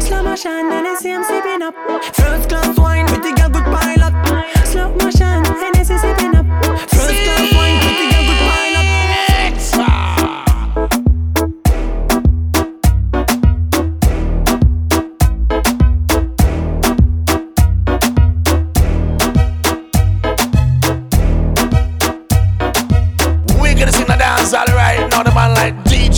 Slow 0.00 0.22
motion, 0.22 0.72
I 0.72 0.96
see 0.98 1.12
I'm 1.12 1.22
sipping 1.22 1.60
up. 1.60 1.74
First 2.16 2.48
class 2.48 2.78
wine 2.78 3.04
with 3.12 3.20
the 3.20 3.34
girl 3.36 3.50
good 3.50 3.64
pilot. 3.64 4.14
Slow 4.68 4.88
motion, 4.94 5.44
I 5.44 5.82
see 5.82 5.98
sipping 5.98 6.21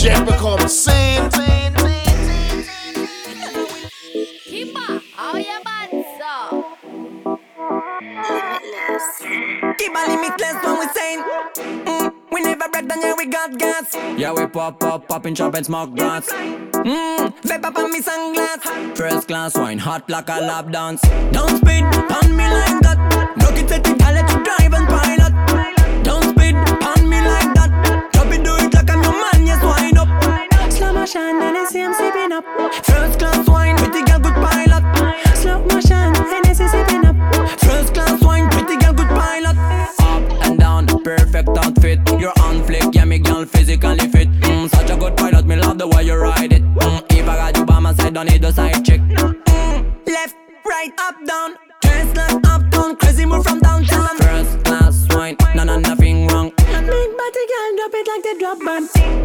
like 0.05 0.17
DJ 0.17 0.25
become 0.25 0.67
sing. 0.67 1.29
Keeper, 4.43 5.01
how 5.15 5.37
you 5.37 5.59
bad, 5.63 5.89
so? 6.19 6.77
Keep 9.77 9.95
a 9.95 10.01
limitless 10.07 10.63
when 10.63 10.79
we 10.79 10.87
saying. 10.93 11.23
Mm, 11.85 12.13
we 12.31 12.41
never 12.41 12.69
break 12.69 12.87
down, 12.87 13.01
yeah, 13.01 13.13
we 13.17 13.25
got 13.25 13.57
gas. 13.57 13.95
Yeah, 14.17 14.33
we 14.33 14.45
pop 14.47 14.83
up, 14.83 15.07
popping 15.07 15.35
chop 15.35 15.55
and 15.55 15.65
smoke 15.65 15.91
blunts. 15.91 16.31
Mmm, 16.31 17.33
vape 17.41 17.65
up 17.65 17.77
on 17.77 17.91
me 17.91 18.01
sunglass. 18.01 18.95
First 18.97 19.27
class 19.27 19.57
wine, 19.57 19.79
hot 19.79 20.09
like 20.09 20.29
a 20.29 20.39
lap 20.39 20.71
dance. 20.71 21.01
Don't 21.31 21.57
speed 21.57 21.83
on 21.83 22.35
me 22.35 22.47
like 22.47 22.79
that. 22.81 23.33
Look 23.37 23.57
it 23.57 23.71
at 23.71 23.83
the 23.83 23.93
guy 23.95 24.13
let 24.13 24.29
you 24.31 24.43
drive 24.43 24.73
and 24.73 24.87
pilot. 24.87 25.24
Motion, 31.05 31.67
see 31.67 31.83
I'm 31.83 31.93
sipping 31.93 32.31
up. 32.31 32.43
First 32.83 33.19
class 33.19 33.47
wine, 33.47 33.77
pretty 33.77 34.03
girl, 34.03 34.19
good 34.19 34.33
pilot. 34.33 34.83
Slow 35.35 35.63
motion, 35.65 35.93
and 35.93 36.47
I 36.47 36.53
see 36.53 36.67
sipping 36.67 37.05
up. 37.05 37.15
First 37.59 37.93
class 37.93 38.23
wine, 38.23 38.49
pretty 38.49 38.75
girl, 38.77 38.93
good 38.93 39.09
pilot. 39.09 39.55
Up 39.99 40.45
and 40.45 40.59
down, 40.59 40.87
perfect 41.03 41.49
outfit. 41.49 41.99
You're 42.19 42.33
on 42.39 42.63
flick, 42.63 42.83
yeah, 42.93 43.05
me 43.05 43.19
girl 43.19 43.45
physically 43.45 44.07
fit. 44.07 44.31
Mm, 44.41 44.69
such 44.69 44.89
a 44.89 44.97
good 44.97 45.15
pilot, 45.15 45.45
me 45.45 45.57
love 45.57 45.77
the 45.77 45.87
way 45.87 46.03
you 46.03 46.15
ride 46.15 46.51
it. 46.51 46.63
Mm, 46.63 47.03
if 47.11 47.29
I 47.29 47.35
got 47.35 47.57
you 47.57 47.65
by 47.65 47.79
my 47.79 47.93
side, 47.93 48.15
don't 48.15 48.27
need 48.27 48.43
a 48.43 48.51
side 48.51 48.83
chick. 48.83 49.01
Mm, 49.01 50.07
left, 50.07 50.35
right, 50.65 50.91
up, 50.97 51.15
down. 51.27 51.55
Dress 51.83 52.15
like 52.15 52.47
uptown, 52.47 52.95
crazy 52.95 53.25
move 53.25 53.43
from 53.43 53.59
downtown. 53.59 54.17
First 54.17 54.63
class 54.63 55.07
wine, 55.11 55.37
no, 55.53 55.63
no, 55.65 55.77
nothing 55.77 56.27
wrong. 56.29 56.49
Big 56.57 57.09
body 57.19 57.45
girl, 57.51 57.69
drop 57.77 57.93
it 57.93 58.07
like 58.07 58.23
they 58.23 58.39
drop 58.39 58.59
band. 58.59 59.24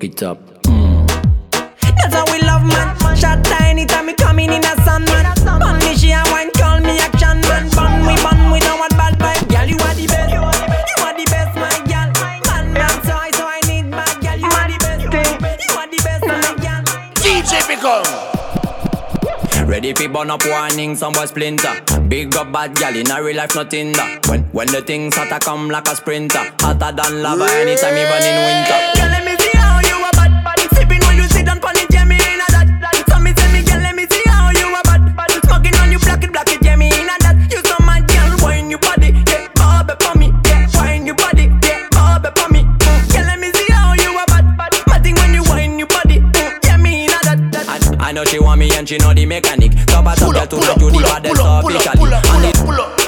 brock 0.00 0.04
it 0.04 0.22
up. 0.22 0.38
That's 1.80 2.14
how 2.14 2.24
we 2.32 2.40
love 2.42 2.64
man. 2.64 2.96
Shot 3.16 3.44
tiny 3.44 3.86
time 3.86 4.06
me 4.06 4.14
coming 4.14 4.52
in 4.52 4.64
a 4.64 4.84
sun 4.84 5.04
man. 5.04 5.34
Bun 5.44 5.78
me 5.80 5.96
she 5.96 6.12
a 6.12 6.22
wine, 6.26 6.50
call 6.52 6.80
me 6.80 6.98
action 6.98 7.40
man. 7.42 7.68
Bun 7.70 8.06
we 8.06 8.14
bun 8.22 8.52
we 8.52 8.60
don't 8.60 8.78
want 8.78 8.92
bad 8.92 9.18
vibe. 9.18 9.48
Girl, 9.48 9.66
you 9.66 9.76
are 9.76 9.94
the 9.94 10.06
best. 10.06 10.32
You 10.32 10.40
are 11.04 11.14
the 11.14 11.24
best, 11.30 11.54
my 11.56 11.78
girl. 11.86 12.10
Man, 12.46 12.72
man, 12.72 13.04
so 13.04 13.12
I 13.12 13.30
so 13.32 13.46
I 13.46 13.60
need 13.66 13.90
bad 13.90 14.20
girl. 14.20 14.36
You 14.36 14.46
are 14.46 14.68
the 14.68 14.78
best. 14.80 15.02
You 15.02 15.76
are 15.76 15.88
the 15.88 16.00
best, 16.02 16.24
my 16.26 16.54
girl. 16.64 16.82
DJ 17.16 17.66
become. 17.68 18.06
Ready 19.68 19.92
fi 19.92 20.06
burn 20.08 20.30
up 20.30 20.44
warning, 20.46 20.96
some 20.96 21.12
boy 21.12 21.26
splinter. 21.26 21.80
Big 22.08 22.34
up 22.36 22.50
bad 22.52 22.74
gal 22.74 22.96
in 22.96 23.10
a 23.10 23.22
real 23.22 23.36
life, 23.36 23.54
nothing 23.54 23.92
that. 23.92 24.26
When 24.28 24.44
when 24.52 24.66
the 24.68 24.82
things 24.82 25.14
hotter 25.14 25.38
come 25.38 25.68
like 25.68 25.86
a 25.88 25.94
sprinter, 25.94 26.52
hotter 26.58 26.92
than 26.96 27.22
lava 27.22 27.44
anytime, 27.44 27.96
even 27.96 28.22
in 28.22 28.36
winter. 28.46 28.99
She 48.90 48.98
know 48.98 49.14
the 49.14 49.24
mechanic. 49.24 49.70
Top 49.86 50.04
a 50.04 50.16
top 50.16 50.32
Pull 50.32 50.36
up, 50.36 50.48
to 50.50 50.56
pull 50.56 50.60
make 50.62 50.70
up, 50.70 50.80
you 50.80 50.90
the 50.90 50.98
pull 50.98 51.06
up, 51.06 51.22
baddest 51.22 51.36
pull 51.36 51.46
up, 51.46 51.62
pull 51.62 51.76
up, 51.76 51.94
pull 51.94 52.14
up, 52.14 52.24
pull 52.24 52.44
up, 52.44 52.54
pull 52.54 52.80
up. 52.80 52.99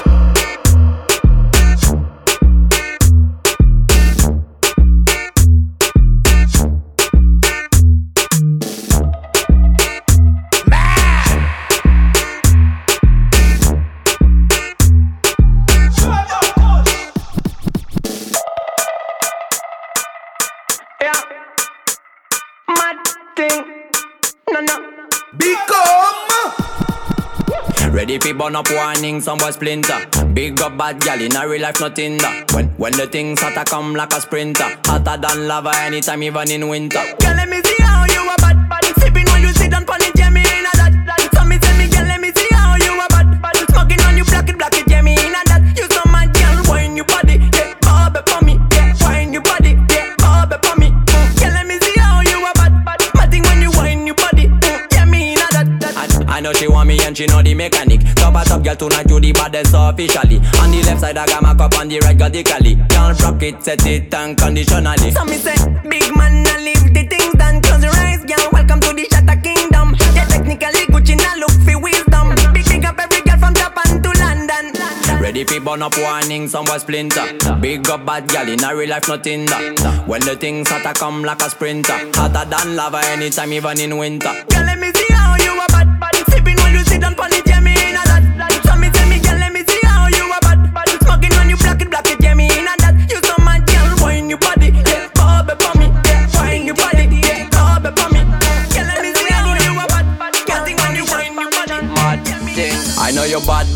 burn 28.33 28.55
up 28.55 28.69
warning, 28.71 29.21
some 29.21 29.37
boy 29.37 29.51
splinter. 29.51 29.99
Big 30.33 30.59
up 30.61 30.77
bad 30.77 30.99
gal 31.01 31.21
in 31.21 31.35
a 31.35 31.47
real 31.47 31.61
life, 31.61 31.79
nothing 31.79 32.17
that. 32.17 32.51
When 32.53 32.67
when 32.77 32.93
the 32.93 33.07
things 33.07 33.39
start 33.39 33.53
to 33.55 33.63
come 33.63 33.95
like 33.95 34.13
a 34.13 34.21
sprinter, 34.21 34.77
hotter 34.85 35.17
than 35.17 35.47
lava 35.47 35.71
anytime, 35.77 36.23
even 36.23 36.49
in 36.51 36.67
winter. 36.67 36.99
Girl, 37.19 37.35
let 37.35 37.49
me 37.49 37.61
see 37.63 37.81
how 37.83 38.05
you 38.05 38.21
a 38.23 38.35
bad, 38.37 38.69
bad. 38.69 38.83
Sipping 38.99 39.25
when 39.31 39.41
you 39.41 39.53
sit 39.53 39.71
down 39.71 39.83
on 39.89 40.01
it, 40.01 40.17
yeah 40.17 40.29
me 40.29 40.41
in 40.41 40.65
a 40.65 40.71
that. 40.77 41.29
So 41.33 41.45
me 41.45 41.57
tell 41.59 41.77
me, 41.77 41.87
girl, 41.89 42.05
let 42.05 42.21
me 42.21 42.31
see 42.31 42.47
how 42.51 42.75
you 42.75 42.93
a 42.99 43.07
bad, 43.09 43.41
bad. 43.41 43.55
Smoking 43.69 44.01
on 44.01 44.17
you, 44.17 44.25
black 44.25 44.49
it, 44.49 44.57
black 44.57 44.73
it, 44.73 44.87
yeah 44.87 45.01
me 45.01 45.13
in 45.13 45.35
a 45.35 45.41
that. 45.49 45.61
You 45.77 45.85
so 45.89 46.01
mad, 46.09 46.33
girl, 46.33 46.63
wine 46.67 46.95
your 46.95 47.05
body, 47.05 47.37
yeah, 47.53 47.73
bob 47.81 48.15
it 48.15 48.27
for 48.29 48.43
me, 48.43 48.57
yeah, 48.71 48.93
wine 49.01 49.33
your 49.33 49.43
body, 49.43 49.77
yeah, 49.89 50.15
bob 50.17 50.51
it 50.51 50.65
for 50.65 50.75
me. 50.79 50.89
Mm. 50.89 51.39
Girl, 51.39 51.53
let 51.53 51.67
me 51.67 51.77
see 51.79 51.99
how 51.99 52.21
you 52.21 52.39
a 52.41 52.51
bad, 52.53 52.73
bad. 52.85 53.29
Thing 53.31 53.43
when 53.43 53.61
you 53.61 53.71
wine 53.71 54.07
your 54.07 54.15
body, 54.15 54.47
mm. 54.47 54.93
yeah 54.93 55.05
me 55.05 55.33
in 55.33 55.39
a 55.39 55.47
that. 55.53 56.27
I, 56.27 56.37
I 56.37 56.39
know 56.41 56.53
she 56.53 56.67
want 56.67 56.87
me 56.87 56.99
and 57.03 57.15
she 57.17 57.25
know 57.27 57.41
the 57.41 57.53
mechanic 57.53 58.02
up, 58.23 58.63
girl, 58.63 58.75
tonight 58.75 59.09
you 59.09 59.19
the 59.19 59.31
baddest 59.33 59.73
officially. 59.75 60.37
On 60.61 60.71
the 60.71 60.83
left 60.85 61.01
side, 61.01 61.17
I 61.17 61.25
got 61.25 61.41
my 61.41 61.53
cup, 61.55 61.77
on 61.77 61.87
the 61.87 61.99
right, 61.99 62.17
got 62.17 62.31
the 62.31 62.43
cali. 62.43 62.75
Can't 62.89 63.19
rock 63.21 63.41
it, 63.41 63.63
set 63.63 63.85
it 63.85 64.13
unconditionally. 64.13 65.11
So 65.11 65.25
me 65.25 65.37
say, 65.37 65.55
big 65.89 66.15
man, 66.15 66.45
I 66.47 66.57
leave 66.61 66.93
the 66.93 67.03
things 67.07 67.33
done. 67.35 67.61
Close 67.61 67.83
your 67.83 67.93
eyes, 67.93 68.23
girl. 68.23 68.49
Welcome 68.51 68.79
to 68.81 68.93
the 68.93 69.07
Shatta 69.11 69.41
Kingdom. 69.43 69.95
Yeah, 70.15 70.25
technically 70.25 70.85
Gucci, 70.91 71.17
now 71.17 71.35
look 71.37 71.51
for 71.65 71.79
wisdom. 71.79 72.35
Big 72.53 72.65
big 72.67 72.85
up 72.85 72.99
every 72.99 73.21
girl 73.21 73.37
from 73.37 73.53
Japan 73.53 74.01
to 74.01 74.09
London. 74.19 74.73
Ready 75.21 75.43
fi 75.43 75.59
burn 75.59 75.81
up 75.81 75.97
warning, 75.97 76.47
some 76.47 76.65
boy 76.65 76.77
splinter. 76.77 77.25
Big 77.59 77.87
up 77.89 78.05
bad 78.05 78.27
gal 78.29 78.47
in 78.47 78.63
a 78.63 78.75
real 78.75 78.89
life, 78.89 79.07
nothing 79.07 79.45
that. 79.47 80.03
When 80.07 80.21
the 80.21 80.35
things 80.35 80.69
hotter 80.69 80.93
come 80.93 81.23
like 81.23 81.41
a 81.41 81.49
sprinter, 81.49 81.97
hotter 82.13 82.49
than 82.49 82.75
lava 82.75 83.01
anytime, 83.05 83.53
even 83.53 83.79
in 83.79 83.97
winter. 83.97 84.33
Girl, 84.49 84.65
let 84.65 84.79
me 84.79 84.91
see 84.91 85.12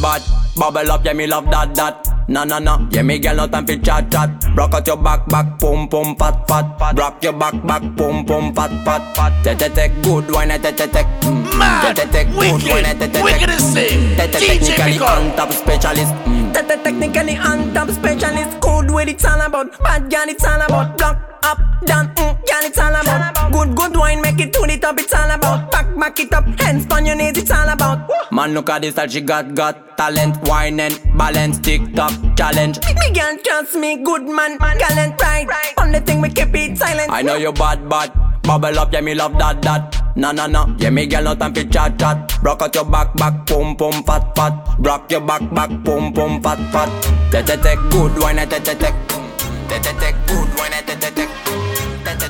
bad, 0.01 0.21
bad. 0.21 0.21
Bubble 0.57 0.91
up, 0.91 1.05
yeah, 1.05 1.13
me 1.13 1.27
love 1.27 1.45
that, 1.51 1.75
that. 1.75 2.07
Na 2.29 2.43
na 2.43 2.60
na, 2.60 2.77
yeah, 2.91 3.03
me 3.03 3.19
girl, 3.19 3.36
no 3.36 3.47
time 3.47 3.65
for 3.65 3.77
chat 3.77 4.12
chat. 4.12 4.29
Rock 4.55 4.73
out 4.73 4.86
your 4.88 4.97
back, 4.97 5.27
back, 5.29 5.60
pum 5.60 5.88
pum, 5.88 6.15
fat 6.15 6.47
fat. 6.47 6.97
Rock 6.97 7.23
your 7.23 7.33
back, 7.33 7.53
back, 7.65 7.81
pum 7.95 8.25
pum, 8.25 8.53
fat 8.53 8.71
fat 8.83 9.15
fat. 9.15 9.43
Te 9.43 9.55
te 9.55 9.69
te, 9.69 9.88
good 10.01 10.29
wine, 10.31 10.57
te 10.60 10.71
te 10.73 10.88
te. 10.88 11.03
Mm. 11.21 11.57
Mad, 11.57 11.95
Te 11.95 12.05
te 12.05 12.12
te, 12.12 12.23
good 12.31 12.63
wine, 12.63 12.83
te 12.83 12.97
wicked, 12.97 12.99
te 12.99 13.07
te. 13.19 13.23
wicked 13.23 13.49
as 13.49 13.73
sin. 13.73 14.15
Te 14.17 14.27
te 14.27 14.39
technically 14.39 14.93
Pickle. 14.93 15.07
on 15.07 15.36
top 15.36 15.51
specialist. 15.53 16.13
That 16.53 16.67
the 16.67 16.77
technically 16.77 17.38
on 17.38 17.73
top 17.73 17.89
specialist 17.91 18.60
code 18.62 18.89
what 18.89 19.07
it's 19.07 19.23
all 19.25 19.39
about. 19.41 19.77
Bad 19.79 20.10
girl, 20.10 20.27
it's 20.27 20.43
all 20.43 20.60
about. 20.62 20.97
Block 20.97 21.37
up, 21.47 21.60
down, 21.86 22.13
mm, 22.15 22.33
girl, 22.47 22.63
it's 22.67 22.77
all 22.77 22.95
about. 22.95 23.51
Good, 23.51 23.75
good 23.75 23.95
wine, 23.95 24.21
make 24.21 24.39
it 24.39 24.53
to 24.53 24.62
the 24.67 24.77
top, 24.77 24.99
it's 24.99 25.13
all 25.13 25.31
about. 25.31 25.71
Back, 25.71 25.88
back 25.97 26.19
it 26.19 26.33
up, 26.33 26.45
hands 26.60 26.86
on 26.91 27.05
your 27.05 27.15
knees, 27.15 27.38
it's 27.38 27.51
all 27.51 27.69
about. 27.69 28.10
Man, 28.31 28.53
look 28.53 28.69
at 28.69 28.81
this 28.81 28.95
that 28.95 29.12
she 29.12 29.21
got, 29.21 29.55
got 29.55 29.97
talent, 29.97 30.38
wine 30.47 30.79
and 30.79 30.99
balance, 31.17 31.60
TikTok 31.60 32.12
challenge. 32.38 32.79
Me 32.86 33.13
girl, 33.13 33.38
trust 33.43 33.75
me, 33.75 34.03
good 34.03 34.23
man, 34.23 34.57
man 34.60 34.77
gallant 34.77 35.21
right. 35.21 35.73
On 35.77 35.91
the 35.91 36.01
thing 36.01 36.21
we 36.21 36.29
keep 36.29 36.53
it 36.55 36.77
silent. 36.77 37.12
I 37.12 37.21
know 37.21 37.36
you 37.36 37.53
bad, 37.53 37.88
bad. 37.89 38.12
Bubble 38.43 38.79
up, 38.79 38.93
yeah, 38.93 39.01
me 39.01 39.13
love 39.13 39.38
that, 39.39 39.62
that. 39.62 40.15
Na 40.15 40.31
na 40.31 40.47
na, 40.47 40.73
yeah, 40.79 40.89
me 40.89 41.05
girl, 41.05 41.23
no 41.23 41.36
time 41.36 41.53
for 41.53 41.63
chat, 41.63 41.97
chat. 41.99 42.38
Rock 42.43 42.62
out 42.62 42.75
your 42.75 42.86
back, 42.86 43.13
back, 43.15 43.45
pum 43.45 43.75
pum, 43.75 44.03
fat, 44.03 44.36
fat. 44.36 44.53
Rock 44.79 45.12
your 45.12 45.21
back, 45.21 45.41
back, 45.53 45.69
pum 45.83 46.13
pum, 46.13 46.41
fat, 46.41 46.60
fat. 46.71 46.89
Te 47.31 47.43
te 47.43 47.55
te, 47.57 47.75
good 47.91 48.17
wine, 48.19 48.45
te 48.47 48.60
te 48.60 48.75
te. 48.75 49.26
Good 49.69 49.84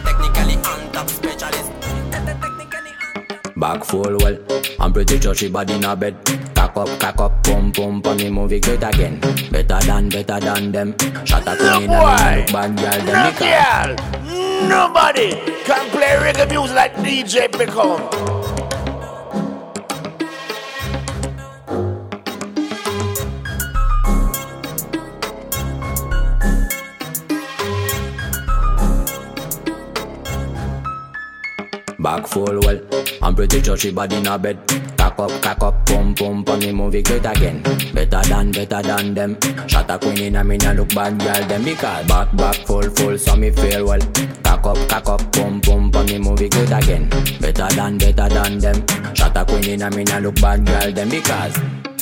technically 0.04 0.56
on 0.56 0.92
top 0.92 1.08
specialist. 1.10 1.72
Back 3.56 3.84
full 3.86 4.18
well, 4.18 4.38
I'm 4.80 4.94
pretty 4.94 5.20
sure 5.20 5.34
she 5.34 5.50
body 5.50 5.74
in 5.74 5.84
a 5.84 5.96
bed. 5.96 6.16
Cock 6.56 6.78
up, 6.78 7.00
cock 7.00 7.20
up, 7.20 7.44
pum 7.44 7.72
pum, 7.72 8.02
pon 8.02 8.18
the 8.18 8.30
movie 8.30 8.60
great 8.60 8.84
again. 8.84 9.20
Better 9.52 9.80
than, 9.86 10.10
better 10.10 10.40
than 10.40 10.72
them. 10.72 10.90
Look, 10.90 11.44
queen 11.58 11.74
and 11.74 11.88
boy. 11.88 12.38
look 12.38 12.52
bad 12.54 12.78
girl, 12.78 13.06
them 13.06 13.34
girl. 13.40 14.70
Nobody 14.70 15.32
can 15.64 15.90
play 15.90 16.18
reggae 16.20 16.50
music 16.50 16.76
like 16.76 16.94
DJ 16.96 17.52
Pickle. 17.52 18.67
Full 32.38 32.60
well, 32.62 32.80
I'm 33.22 33.36
pretty 33.36 33.64
sure 33.64 33.78
she 33.78 33.92
body 33.92 34.18
in 34.18 34.28
a 34.28 34.38
bed. 34.38 34.58
Cock 34.98 35.20
up, 35.20 35.42
cock 35.42 35.64
up, 35.64 35.86
pum 35.86 36.14
pum, 36.14 36.44
pon 36.44 36.60
the 36.60 36.72
movie 36.72 37.02
great 37.02 37.26
again. 37.26 37.62
Better 37.94 38.22
than, 38.30 38.52
better 38.52 38.82
than 38.82 39.14
them. 39.14 39.38
Shot 39.68 39.90
a 39.90 39.98
queen 39.98 40.22
in 40.22 40.36
a 40.36 40.44
me 40.44 40.58
nah 40.58 40.72
look 40.72 40.94
bad 40.94 41.18
girl 41.20 41.48
them 41.48 41.64
because 41.64 42.06
back 42.08 42.36
back 42.36 42.56
full 42.68 42.90
full, 42.96 43.18
so 43.18 43.36
me 43.36 43.50
feel 43.52 43.86
well. 43.86 44.00
Cock 44.44 44.66
up, 44.66 44.90
cock 44.90 45.10
up, 45.10 45.32
pum 45.32 45.62
pum, 45.62 45.92
pon 45.92 46.06
the 46.06 46.20
movie 46.20 46.50
great 46.50 46.72
again. 46.72 47.10
Better 47.42 47.68
than, 47.76 47.98
better 47.98 48.30
than 48.30 48.60
them. 48.60 49.16
Shot 49.16 49.38
a 49.38 49.46
queen 49.46 49.70
in 49.70 49.82
a 49.82 49.90
me 49.90 50.04
nah 50.04 50.20
look 50.20 50.36
bad 50.36 50.66
girl 50.66 50.92
them 50.92 51.10
because. 51.10 51.58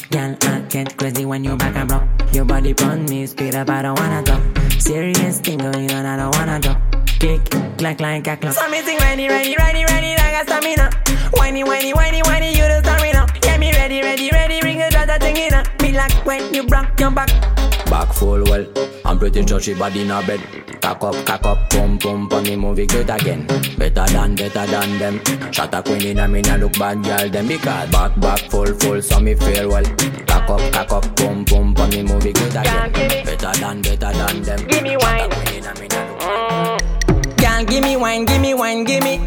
Girl, 0.10 0.36
I 0.41 0.60
get 0.69 0.98
crazy 0.98 1.26
when 1.26 1.43
you 1.43 1.56
back 1.56 1.76
and 1.76 1.91
rock. 1.91 2.04
Your 2.34 2.45
body 2.45 2.74
pon 2.74 3.06
me, 3.06 3.26
speed 3.26 3.56
up, 3.56 3.69
I 3.69 3.82
don't 3.82 4.00
wanna 4.00 4.24
talk. 4.24 4.43
Serious 4.80 5.39
thing 5.39 5.60
going 5.60 5.91
on, 5.91 6.06
I 6.06 6.17
don't 6.17 6.36
wanna 6.36 6.60
talk. 6.60 6.85
Kick, 7.19 7.41
clack, 7.78 7.99
like 8.01 8.28
a 8.28 8.38
clock. 8.38 8.54
So 8.54 8.69
me 8.69 8.82
sing 8.82 8.97
ready, 8.99 9.28
ready, 9.28 9.56
ready, 9.58 9.86
ready, 9.86 10.15
like 10.15 10.41
a 10.41 10.43
stamina. 10.43 10.89
Whiny, 11.34 11.63
whiny, 11.63 11.93
whiny, 11.93 12.21
whiny, 12.21 12.49
you 12.49 12.62
the 12.62 12.82
stamina. 12.84 13.25
Yeah, 13.43 13.58
me 13.58 13.71
ready, 13.71 14.01
ready, 14.01 14.30
ready, 14.32 14.60
ring 14.62 14.82
a 14.82 14.89
dot, 14.89 15.19
thing 15.21 15.38
in 15.38 15.54
Me 15.82 15.95
like 15.95 16.13
when 16.25 16.54
you 16.54 16.63
rock 16.67 16.99
your 16.99 17.12
back. 17.12 17.30
Back 17.89 18.13
full 18.13 18.43
well, 18.45 18.65
I'm 19.06 19.17
pretty 19.17 19.45
sure 19.45 19.60
she 19.60 19.73
body 19.73 20.01
in 20.01 20.10
her 20.10 20.25
bed. 20.25 20.41
Cock 20.82 21.04
up, 21.04 21.25
cock 21.25 21.45
up, 21.45 21.69
pum 21.69 21.97
pum, 21.97 22.28
pon 22.28 22.43
the 22.43 22.56
movie 22.56 22.86
great 22.86 23.10
again. 23.10 23.47
Better 23.78 24.06
than, 24.12 24.36
better 24.36 24.65
than 24.65 24.99
them. 24.99 25.51
Shot 25.51 25.73
a 25.73 25.82
queen 25.82 26.01
in 26.06 26.19
a 26.19 26.28
me 26.28 26.41
nah 26.41 26.56
look 26.56 26.73
bad 26.73 27.04
girl 27.04 27.30
them 27.30 27.47
because 27.47 27.89
back 27.91 28.19
back 28.19 28.39
full 28.51 28.73
full, 28.80 29.01
so 29.01 29.19
me 29.19 29.36
feel 29.36 29.69
well. 29.69 29.84
Cock 30.28 30.49
up, 30.49 30.73
cock 30.73 30.91
up, 30.91 31.15
pum 31.15 31.45
pum, 31.45 31.73
pon 31.73 31.89
the 31.89 32.04
movie 32.04 32.34
great 32.34 32.56
again. 32.56 32.91
Better 33.25 33.60
than, 33.60 33.82
better 33.82 34.12
than 34.12 34.41
them. 34.43 34.67
Give 34.67 34.84
me 34.84 34.91
Shot 34.91 35.04
wine. 35.04 35.32
a 35.32 35.36
queen 35.36 35.63
in 35.63 35.65
a 35.65 35.80
me 35.80 35.88
nah 35.88 36.10
look 36.10 36.19
bad. 36.19 36.80
Mm. 36.82 36.85
Girl, 37.56 37.63
give 37.63 37.84
me 37.84 37.96
wine, 37.96 38.26
give 38.26 38.41
me 38.41 38.54
wine, 38.54 38.84
give 38.84 39.02
me. 39.02 39.18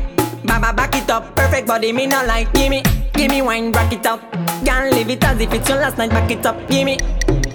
Baba, 0.45 0.71
back 0.77 0.95
it 0.95 1.09
up, 1.09 1.35
perfect 1.35 1.67
body, 1.67 1.95
me 1.95 2.07
not 2.07 2.27
like, 2.27 2.53
give 2.53 2.69
me. 2.69 2.83
Give 3.15 3.31
me 3.31 3.41
wine, 3.41 3.73
back 3.73 3.91
it 3.91 4.05
up. 4.05 4.21
Girl, 4.67 4.91
leave 4.91 5.09
it 5.09 5.25
as 5.25 5.41
if 5.41 5.51
it's 5.51 5.67
your 5.67 5.79
last 5.79 5.97
night, 5.97 6.11
back 6.11 6.31
it 6.31 6.45
up, 6.45 6.69
give 6.69 6.85
me. 6.85 6.99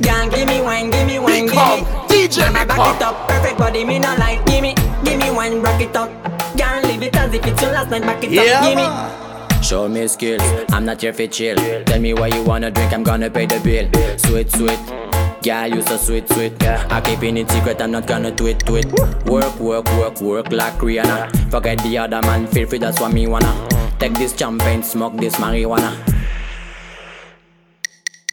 Girl, 0.01 0.27
give 0.31 0.47
me 0.47 0.61
wine, 0.61 0.89
give 0.89 1.05
me 1.05 1.19
wine, 1.19 1.45
give 1.45 1.53
me. 1.53 1.85
DJ 2.09 2.51
Baba, 2.51 2.65
back 2.65 2.95
it 2.95 3.01
up, 3.03 3.27
perfect 3.27 3.59
body, 3.59 3.85
me 3.85 3.99
not 3.99 4.17
like, 4.17 4.43
give 4.47 4.63
me. 4.63 4.73
Give 5.03 5.19
me 5.19 5.29
wine, 5.29 5.61
back 5.61 5.79
it 5.79 5.95
up. 5.95 6.09
Girl, 6.57 6.81
leave 6.89 7.03
it 7.03 7.15
as 7.17 7.31
if 7.31 7.45
it's 7.45 7.61
your 7.61 7.71
last 7.71 7.91
night, 7.91 8.01
back 8.01 8.23
it 8.23 8.31
Yeah, 8.31 8.61
up, 8.61 8.63
give 8.63 9.51
me. 9.51 9.63
Show 9.63 9.87
me 9.87 10.07
skills, 10.07 10.41
I'm 10.71 10.85
not 10.85 10.99
here 11.01 11.13
for 11.13 11.27
chill. 11.27 11.55
Tell 11.85 11.99
me 11.99 12.15
what 12.15 12.33
you 12.33 12.41
wanna 12.41 12.71
drink, 12.71 12.93
I'm 12.93 13.03
gonna 13.03 13.29
pay 13.29 13.45
the 13.45 13.59
bill. 13.59 14.17
Sweet, 14.17 14.51
sweet. 14.51 15.12
Girl, 15.43 15.67
you 15.67 15.81
so 15.81 15.97
sweet, 15.97 16.29
sweet. 16.29 16.63
I 16.63 17.01
keeping 17.01 17.35
it 17.35 17.51
secret, 17.51 17.81
I'm 17.81 17.91
not 17.91 18.07
gonna 18.07 18.31
tweet, 18.31 18.59
tweet. 18.59 18.85
Work, 19.25 19.59
work, 19.59 19.85
work, 19.97 20.21
work 20.21 20.51
like 20.53 20.79
Rihanna. 20.79 21.51
Forget 21.51 21.83
the 21.83 21.97
other 21.97 22.21
man, 22.21 22.47
feel 22.47 22.65
free, 22.65 22.77
that's 22.79 23.01
what 23.01 23.11
me 23.11 23.27
wanna. 23.27 23.47
Uh. 23.47 23.91
Take 23.99 24.13
this 24.13 24.33
champagne, 24.37 24.83
smoke 24.83 25.17
this 25.17 25.35
marijuana. 25.35 25.97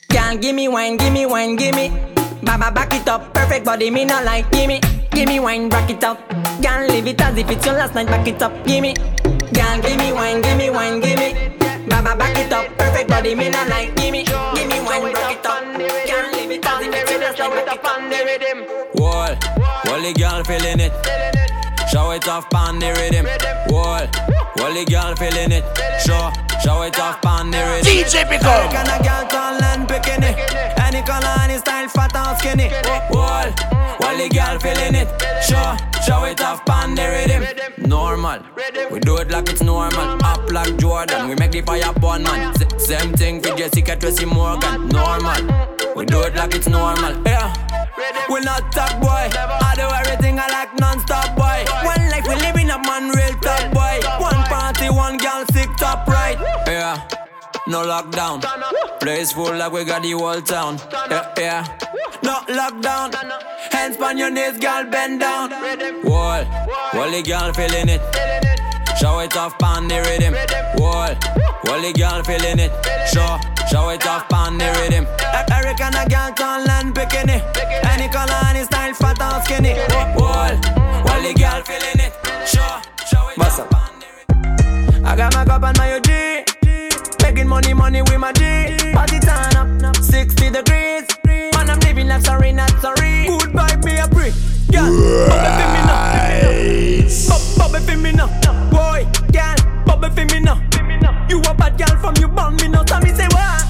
Girl, 0.09 0.37
give 0.39 0.55
me 0.55 0.69
wine, 0.69 0.99
give 0.99 1.13
me 1.13 1.27
wine, 1.27 1.57
give 1.57 1.75
me. 1.75 1.91
Baba, 2.45 2.71
back 2.71 2.95
it 2.95 3.09
up, 3.09 3.35
perfect 3.35 3.65
body, 3.65 3.91
me 3.91 4.05
not 4.05 4.25
like, 4.25 4.49
give 4.53 4.69
me. 4.69 4.81
Give 5.11 5.27
me 5.27 5.41
wine, 5.41 5.69
back 5.69 5.91
it 5.91 6.05
up. 6.05 6.17
Girl, 6.63 6.87
leave 6.87 7.09
it 7.09 7.21
as 7.21 7.37
if 7.37 7.51
it's 7.51 7.67
your 7.67 7.75
last 7.75 7.97
night, 7.97 8.07
back 8.07 8.29
it 8.29 8.41
up, 8.41 8.53
give 8.65 8.83
me. 8.83 8.95
Girl, 8.95 9.81
give 9.83 9.99
me 9.99 10.13
wine, 10.13 10.41
give 10.43 10.57
me 10.57 10.71
wine, 10.71 11.01
give 11.01 11.19
me. 11.19 11.35
Baba, 11.89 12.15
back 12.15 12.39
it 12.39 12.53
up, 12.53 12.67
perfect 12.79 13.11
body, 13.11 13.35
me 13.35 13.51
not 13.51 13.69
like, 13.69 13.97
give 13.97 14.13
me. 14.13 14.23
Give 14.55 14.69
me 14.69 14.81
wine, 14.83 15.13
back 15.13 15.33
it 15.37 15.45
up. 15.45 15.65
Girl, 16.07 16.40
leave 17.41 17.59
it 17.59 17.69
as 17.69 17.79
if 17.79 17.81
it's 17.81 17.89
your 17.89 17.89
last 17.89 18.01
night, 18.01 18.27
back 18.27 18.39
it. 18.39 19.01
Wall, 19.01 19.35
wall 19.85 20.01
the 20.01 20.13
girl 20.13 20.45
feeling 20.45 20.81
it. 20.81 20.93
Show 21.91 22.11
it 22.13 22.29
off 22.29 22.53
on 22.55 22.79
the 22.79 22.93
rhythm. 22.93 23.27
Wall, 23.69 24.07
wall 24.59 24.73
the 24.75 24.85
girl 24.85 25.15
feeling 25.17 25.53
it. 25.53 25.65
Show, 26.05 26.31
show 26.63 26.83
it 26.83 26.99
off 26.99 27.25
on 27.27 27.51
the 27.51 27.59
rhythm. 27.59 27.93
DJ 27.93 28.29
Become. 28.29 28.71
kind 28.73 28.89
of 28.89 29.03
girl 29.05 29.25
tall 29.29 29.63
and 29.63 29.89
bikini 29.89 30.33
Any 30.81 31.03
color, 31.03 31.35
any 31.43 31.59
style, 31.59 31.89
fat 31.89 32.15
or 32.17 32.37
skinny 32.39 32.69
Wall, 33.11 33.49
wall 34.01 34.17
the 34.17 34.29
girl 34.33 34.59
feeling 34.59 34.95
it. 34.95 35.09
Show, 35.45 35.77
show 36.07 36.25
it 36.25 36.41
off 36.41 36.69
on 36.71 36.95
the 36.95 37.03
rhythm. 37.03 37.45
Normal, 37.89 38.41
we 38.91 39.01
do 39.01 39.17
it 39.19 39.31
like 39.31 39.49
it's 39.49 39.63
normal. 39.63 40.19
Up 40.25 40.51
like 40.53 40.77
Jordan, 40.79 41.29
we 41.29 41.35
make 41.37 41.51
the 41.53 41.61
fire 41.63 41.93
burn 41.95 42.23
man. 42.23 42.55
S- 42.61 42.87
same 42.87 43.13
thing 43.15 43.41
for 43.43 43.57
Jessica 43.57 43.97
Tracy 43.97 44.27
Morgan. 44.27 44.89
Normal, 44.89 45.43
we 45.97 46.05
do 46.07 46.21
it 46.23 46.35
like 46.37 46.55
it's 46.55 46.69
normal. 46.69 47.21
Yeah, 47.27 47.53
we 48.31 48.41
not 48.41 48.71
top 48.73 49.01
boy 49.01 49.09
I 49.09 49.75
do 49.77 49.83
everything 49.83 50.39
I 50.39 50.47
like 50.49 50.79
no 57.71 57.87
lockdown. 57.87 58.43
Place 59.01 59.33
full 59.33 59.55
like 59.57 59.73
we 59.73 59.85
got 59.85 60.03
the 60.03 60.11
whole 60.11 60.43
town. 60.43 60.79
Yeah, 61.09 61.33
yeah. 61.39 61.79
No 62.23 62.41
lockdown 62.49 63.15
Hands 63.73 63.97
on 63.97 64.19
your 64.19 64.31
knees, 64.31 64.59
girl, 64.59 64.85
bend 64.85 65.21
down 65.21 65.51
Wall, 66.05 66.45
wall 66.93 67.11
the 67.11 67.23
girl 67.23 67.53
feeling 67.55 67.89
it. 67.89 68.03
Show 68.99 69.21
it 69.21 69.37
off 69.37 69.55
on 69.63 69.89
the 69.89 70.03
rhythm. 70.03 70.35
Wall, 70.77 71.15
wall 71.65 71.81
the 71.81 71.93
girl 71.97 72.23
feeling 72.25 72.59
it. 72.59 72.73
Show, 73.09 73.39
Show 73.71 73.89
it 73.91 74.07
off 74.07 74.33
on 74.33 74.59
the 74.59 74.67
rhythm. 74.81 75.07
Eric 75.53 75.81
and 75.81 75.95
a 75.95 76.05
girl 76.11 76.35
turn 76.35 76.65
land 76.65 76.95
picking 76.95 77.29
it. 77.29 77.43
Any 77.87 78.09
color, 78.09 78.35
any 78.49 78.65
style, 78.65 78.95
fat 78.95 79.23
or 79.23 79.41
skinny. 79.45 79.75
Wall, 80.19 80.51
the 81.23 81.33
girl 81.39 81.63
feeling 81.63 82.01
it. 82.07 82.13
Show, 82.47 82.81
show 83.07 83.29
it 83.29 83.39
off 83.39 83.61
on 83.73 84.01
the 84.01 84.07
rhythm. 84.17 85.07
I 85.07 85.17
got 85.17 85.35
my 85.35 85.45
cup 85.45 85.63
and 85.63 85.79
my 85.79 85.93
OG. 85.95 86.50
Making 87.31 87.47
money, 87.47 87.75
money 87.75 88.03
with 88.03 88.19
my 88.19 88.33
G. 88.33 88.43
Party 88.93 89.21
turn 89.21 89.55
up, 89.85 89.95
60 89.95 90.51
degrees. 90.51 91.07
Man, 91.55 91.71
I'm 91.71 91.79
living 91.79 92.09
life, 92.09 92.25
sorry, 92.25 92.51
not 92.51 92.71
sorry. 92.81 93.27
Good 93.27 93.53
vibe, 93.55 93.85
me 93.85 93.99
a. 93.99 94.09
Girl, 94.73 94.91
bubble 95.31 95.55
for 95.55 95.69
me 95.71 95.81
now. 95.87 96.27
Bubble 97.57 97.81
for 97.87 97.97
me 97.99 98.11
now. 98.11 98.27
Boy, 98.71 99.07
girl, 99.31 99.55
bubble 99.87 100.11
for 100.11 100.25
me 100.25 100.41
now. 100.41 100.59
You 101.29 101.41
a 101.43 101.55
bad 101.55 101.79
girl 101.79 101.97
from 102.01 102.17
you 102.17 102.27
born 102.27 102.57
me 102.57 102.67
now. 102.67 102.83
Tell 102.83 103.01
me 103.01 103.11
say 103.11 103.29
what? 103.31 103.63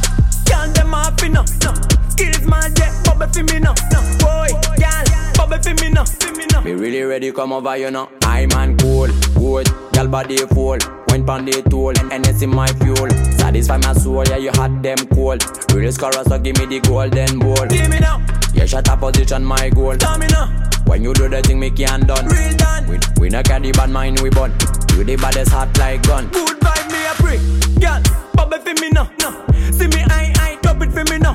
Girl, 0.49 0.73
them 0.73 0.95
off 0.95 1.21
me 1.21 1.29
now. 1.29 1.45
Skills 1.45 2.47
man, 2.47 2.73
yeah, 2.79 2.97
bubble 3.05 3.29
for 3.31 3.43
me 3.43 3.59
now. 3.59 3.75
Boy, 4.21 4.49
girl, 4.81 5.05
for 5.63 5.75
me 5.75 5.91
now. 5.91 6.05
Me 6.63 6.73
really 6.73 7.03
ready 7.03 7.33
come 7.33 7.53
over 7.53 7.77
you 7.77 7.91
now. 7.91 8.11
I 8.23 8.47
man 8.47 8.77
cool, 8.79 9.09
good, 9.35 9.69
girl 9.93 10.09
body 10.09 10.37
full. 10.37 10.79
Went 11.09 11.27
pon 11.27 11.45
the 11.45 11.63
tool, 11.69 11.93
and 12.13 12.27
it's 12.27 12.43
in 12.43 12.51
my 12.51 12.67
fuel. 12.79 13.11
Satisfy 13.39 13.79
my 13.79 13.93
soul, 13.95 14.25
yeah 14.25 14.37
you 14.37 14.51
hot 14.55 14.83
them 14.83 14.99
cold. 15.09 15.43
Real 15.73 15.91
scorer, 15.93 16.23
so 16.25 16.39
give 16.39 16.57
me 16.59 16.67
the 16.67 16.81
golden 16.81 17.39
ball. 17.39 17.67
Give 17.67 17.89
me 17.89 17.99
now. 17.99 18.25
Yeah, 18.55 18.67
shut 18.67 18.89
up 18.89 19.01
position, 19.01 19.45
my 19.45 19.71
goal. 19.71 19.97
Tell 19.97 20.19
me 20.19 20.27
now. 20.29 20.47
When 20.87 21.03
you 21.03 21.15
do 21.15 21.29
the 21.29 21.43
thing, 21.43 21.59
me 21.59 21.71
can't 21.71 22.07
done. 22.07 22.27
Real 22.27 22.57
done. 22.57 22.89
We, 22.89 22.99
we 23.21 23.29
not 23.29 23.45
carry 23.45 23.73
bad 23.73 23.91
mind, 23.91 24.21
we 24.21 24.31
burn. 24.31 24.53
You 24.97 25.05
the 25.05 25.17
baddest 25.17 25.51
hot 25.51 25.77
like 25.79 26.03
gun. 26.03 26.29
Good 26.29 26.59
vibe, 26.61 26.91
me 26.93 27.07
a 27.07 27.15
prick. 27.23 27.41
Girl, 27.81 28.03
bubble 28.35 28.59
for 28.59 28.75
me 28.81 28.91
now. 28.91 29.11
No. 29.21 29.45
See 29.73 29.89
me, 29.89 30.03
I, 30.07 30.33
I, 30.37 30.59
drop 30.63 30.83
it 30.83 30.93
for 30.93 31.05
me 31.11 31.19
now. 31.19 31.35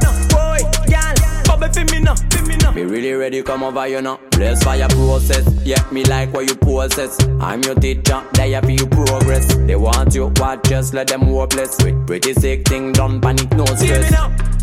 Now. 0.00 0.12
Boy, 0.28 0.58
girl, 0.86 1.14
bubble 1.44 1.72
for 1.72 1.84
me 1.92 2.00
now. 2.00 2.14
For 2.14 2.42
me 2.46 2.56
now. 2.56 2.72
Me 2.72 2.82
really 2.82 3.12
ready 3.12 3.42
come 3.42 3.62
over 3.62 3.86
you 3.86 4.02
now. 4.02 4.18
Bless 4.30 4.64
your 4.64 4.88
process. 4.88 5.46
Yeah, 5.64 5.82
me 5.92 6.04
like 6.04 6.32
what 6.32 6.48
you 6.48 6.56
possess. 6.56 7.22
I'm 7.40 7.62
your 7.62 7.74
teacher, 7.74 8.22
there 8.32 8.60
for 8.62 8.70
you 8.70 8.86
progress. 8.86 9.54
They 9.54 9.76
want 9.76 10.14
you, 10.14 10.32
watch 10.36 10.64
just 10.68 10.94
let 10.94 11.08
them 11.08 11.22
hopeless. 11.22 11.76
With 11.82 12.06
pretty 12.06 12.34
sick 12.34 12.66
thing 12.66 12.92
done, 12.92 13.20
panic 13.20 13.50
no 13.52 13.64
stress. 13.66 14.10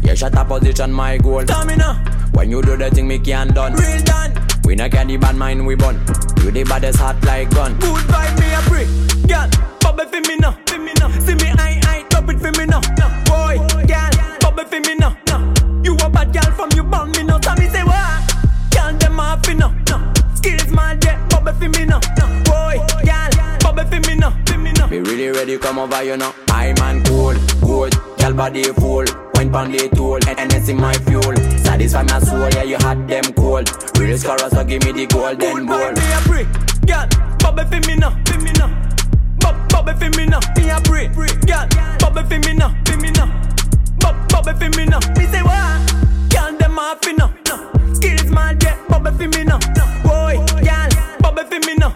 Yeah, 0.04 0.14
shut 0.16 0.36
up 0.36 0.48
position, 0.48 0.92
my 0.92 1.18
goal. 1.18 1.44
When 2.34 2.52
you 2.52 2.62
do 2.62 2.78
the 2.78 2.90
thing, 2.90 3.08
me 3.08 3.20
can't 3.20 3.54
done. 3.54 3.74
Real 3.74 4.04
done. 4.04 4.34
We 4.64 4.76
not 4.76 4.92
carry 4.92 5.18
bad 5.18 5.36
mind, 5.36 5.66
we 5.66 5.76
bun. 5.76 5.96
You 6.44 6.52
the 6.52 6.64
baddest 6.64 7.00
hot 7.00 7.24
like 7.26 7.50
gun. 7.52 7.74
Good 7.80 8.04
vibe, 8.06 8.40
me 8.40 8.54
a 8.54 8.62
prick. 8.70 8.88
Girl, 9.28 9.50
bubble 9.82 10.06
for 10.06 10.22
me 10.22 10.36
now. 10.38 10.52
For 10.68 10.78
me 10.78 10.94
now. 11.00 11.10
See 11.20 11.36
me, 11.36 11.50
I, 11.58 11.80
I, 11.84 12.06
drop 12.10 12.30
it 12.30 12.40
for 12.40 12.52
me 12.58 12.66
now. 12.66 12.82
Now. 24.90 25.04
For 25.04 25.06
me 25.06 25.06
now. 25.06 25.06
Me 25.06 25.12
really 25.12 25.30
ready 25.30 25.58
come 25.58 25.80
over 25.80 26.04
you 26.04 26.18
know. 26.18 26.34
I 26.50 26.74
man 26.80 27.04
cool, 27.06 27.34
good, 27.62 27.96
girl 28.20 28.34
body 28.34 28.64
full. 28.64 29.06
Went 29.36 29.54
pon 29.54 29.72
the 29.72 29.88
tool, 29.96 30.20
and, 30.28 30.52
in 30.70 30.78
my 30.78 30.94
fuel. 30.94 31.36
Satisfy 31.64 32.04
my 32.04 32.20
soul, 32.20 32.50
yeah, 32.50 32.64
you 32.64 32.78
hot 32.78 33.08
them 33.08 33.24
cold. 33.34 33.70
Real 33.98 34.18
scorer, 34.18 34.50
so 34.50 34.64
give 34.66 34.84
me 34.84 34.92
the 34.92 35.06
golden 35.08 35.66
ball. 35.66 35.92
Me 35.94 36.12
a 36.12 36.20
prick, 36.28 36.48
girl, 36.86 37.08
bubble 37.40 37.64
for 37.66 37.80
me 37.88 37.96
now, 37.96 38.12
for 38.26 38.40
me 38.42 38.52
now. 38.54 38.68
Bub- 39.40 39.70
Bubble 39.70 39.94
for 39.94 40.10
me 40.18 40.26
now, 40.26 40.40
me 40.58 40.70
a 40.70 40.82
prick, 40.82 41.14
girl, 41.48 41.68
bubble 42.00 42.24
for 42.24 42.40
me 42.40 42.54
now, 42.54 42.76
for 42.86 42.98
me 42.98 43.12
now. 43.12 43.28
Bubble 44.28 44.54
for 44.54 44.70
me 44.78 44.86
now, 44.86 45.00
me 45.16 45.26
say 45.28 45.42
what? 45.42 45.80
Girl, 46.30 46.58
them 46.58 46.80
off 46.80 47.06
me 47.06 47.14
now. 47.14 47.32
Skills 47.94 48.26
man, 48.32 48.58
yeah, 48.62 48.76
bubble 48.90 49.12
for 49.12 49.28
me 49.28 49.44
now. 49.46 49.60
Boy, 50.04 50.44
girl, 50.64 50.90
bubble 51.22 51.46
for 51.46 51.60
me 51.66 51.76
now, 51.76 51.96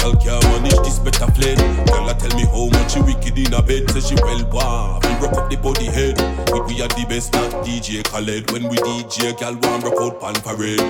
girl 0.00 0.16
can't 0.16 0.44
manage 0.44 0.78
this 0.84 0.98
better 0.98 1.30
fled. 1.32 1.58
Girl 1.88 2.08
a 2.08 2.14
tell 2.14 2.34
me 2.36 2.44
how 2.44 2.68
much 2.72 2.92
she 2.92 3.00
wicked 3.00 3.38
in 3.38 3.52
a 3.54 3.62
bed. 3.62 3.90
Say 3.90 4.00
she 4.00 4.14
well 4.22 4.44
wow, 4.52 5.00
we 5.02 5.08
rock 5.20 5.36
up 5.36 5.50
the 5.50 5.56
body 5.56 5.86
head. 5.86 6.16
We 6.52 6.60
we 6.60 6.82
are 6.82 6.88
the 6.88 7.04
best, 7.08 7.32
not 7.32 7.50
DJ 7.64 8.02
Khaled. 8.04 8.50
When 8.50 8.68
we 8.68 8.76
DJ, 8.76 9.38
girl 9.38 9.56
want 9.62 9.84
rock 9.84 10.00
out 10.00 10.20
pan 10.20 10.34
parade. 10.42 10.80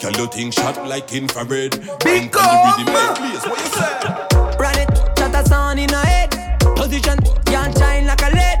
Girl 0.00 0.12
you 0.12 0.26
think 0.28 0.54
shot 0.54 0.86
like 0.86 1.12
infrared. 1.12 1.72
Big 2.04 2.32
the 2.32 2.40
rhythm, 2.40 2.88
hey, 2.94 3.12
please, 3.16 3.44
what 3.44 3.58
you 3.60 3.70
say? 3.76 4.58
Run 4.58 4.78
it, 4.78 4.88
shut 5.18 5.34
a 5.34 5.46
sound 5.48 5.78
in 5.78 5.90
a 5.90 6.06
head. 6.06 6.30
Position, 6.76 7.18
can't 7.46 7.76
shine 7.78 8.06
like 8.06 8.22
a 8.22 8.30
lead. 8.30 8.58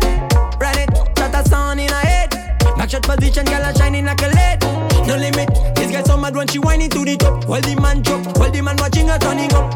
Run 0.60 0.78
it, 0.78 0.90
shut 1.18 1.34
a 1.34 1.48
sound 1.48 1.80
in 1.80 1.90
a 1.90 1.94
head. 1.94 2.30
Back 2.76 2.90
shot 2.90 3.02
position, 3.02 3.44
girl 3.46 3.62
a 3.62 3.74
shining 3.76 4.04
like 4.04 4.22
a 4.22 4.28
lead. 4.28 4.62
No 5.06 5.16
limit, 5.16 5.48
this 5.76 5.90
girl 5.90 6.04
so 6.04 6.16
mad 6.16 6.34
when 6.34 6.48
she 6.48 6.58
whining 6.58 6.90
to 6.90 7.04
the 7.04 7.16
top. 7.16 7.44
While 7.46 7.60
the 7.60 7.76
man 7.80 7.93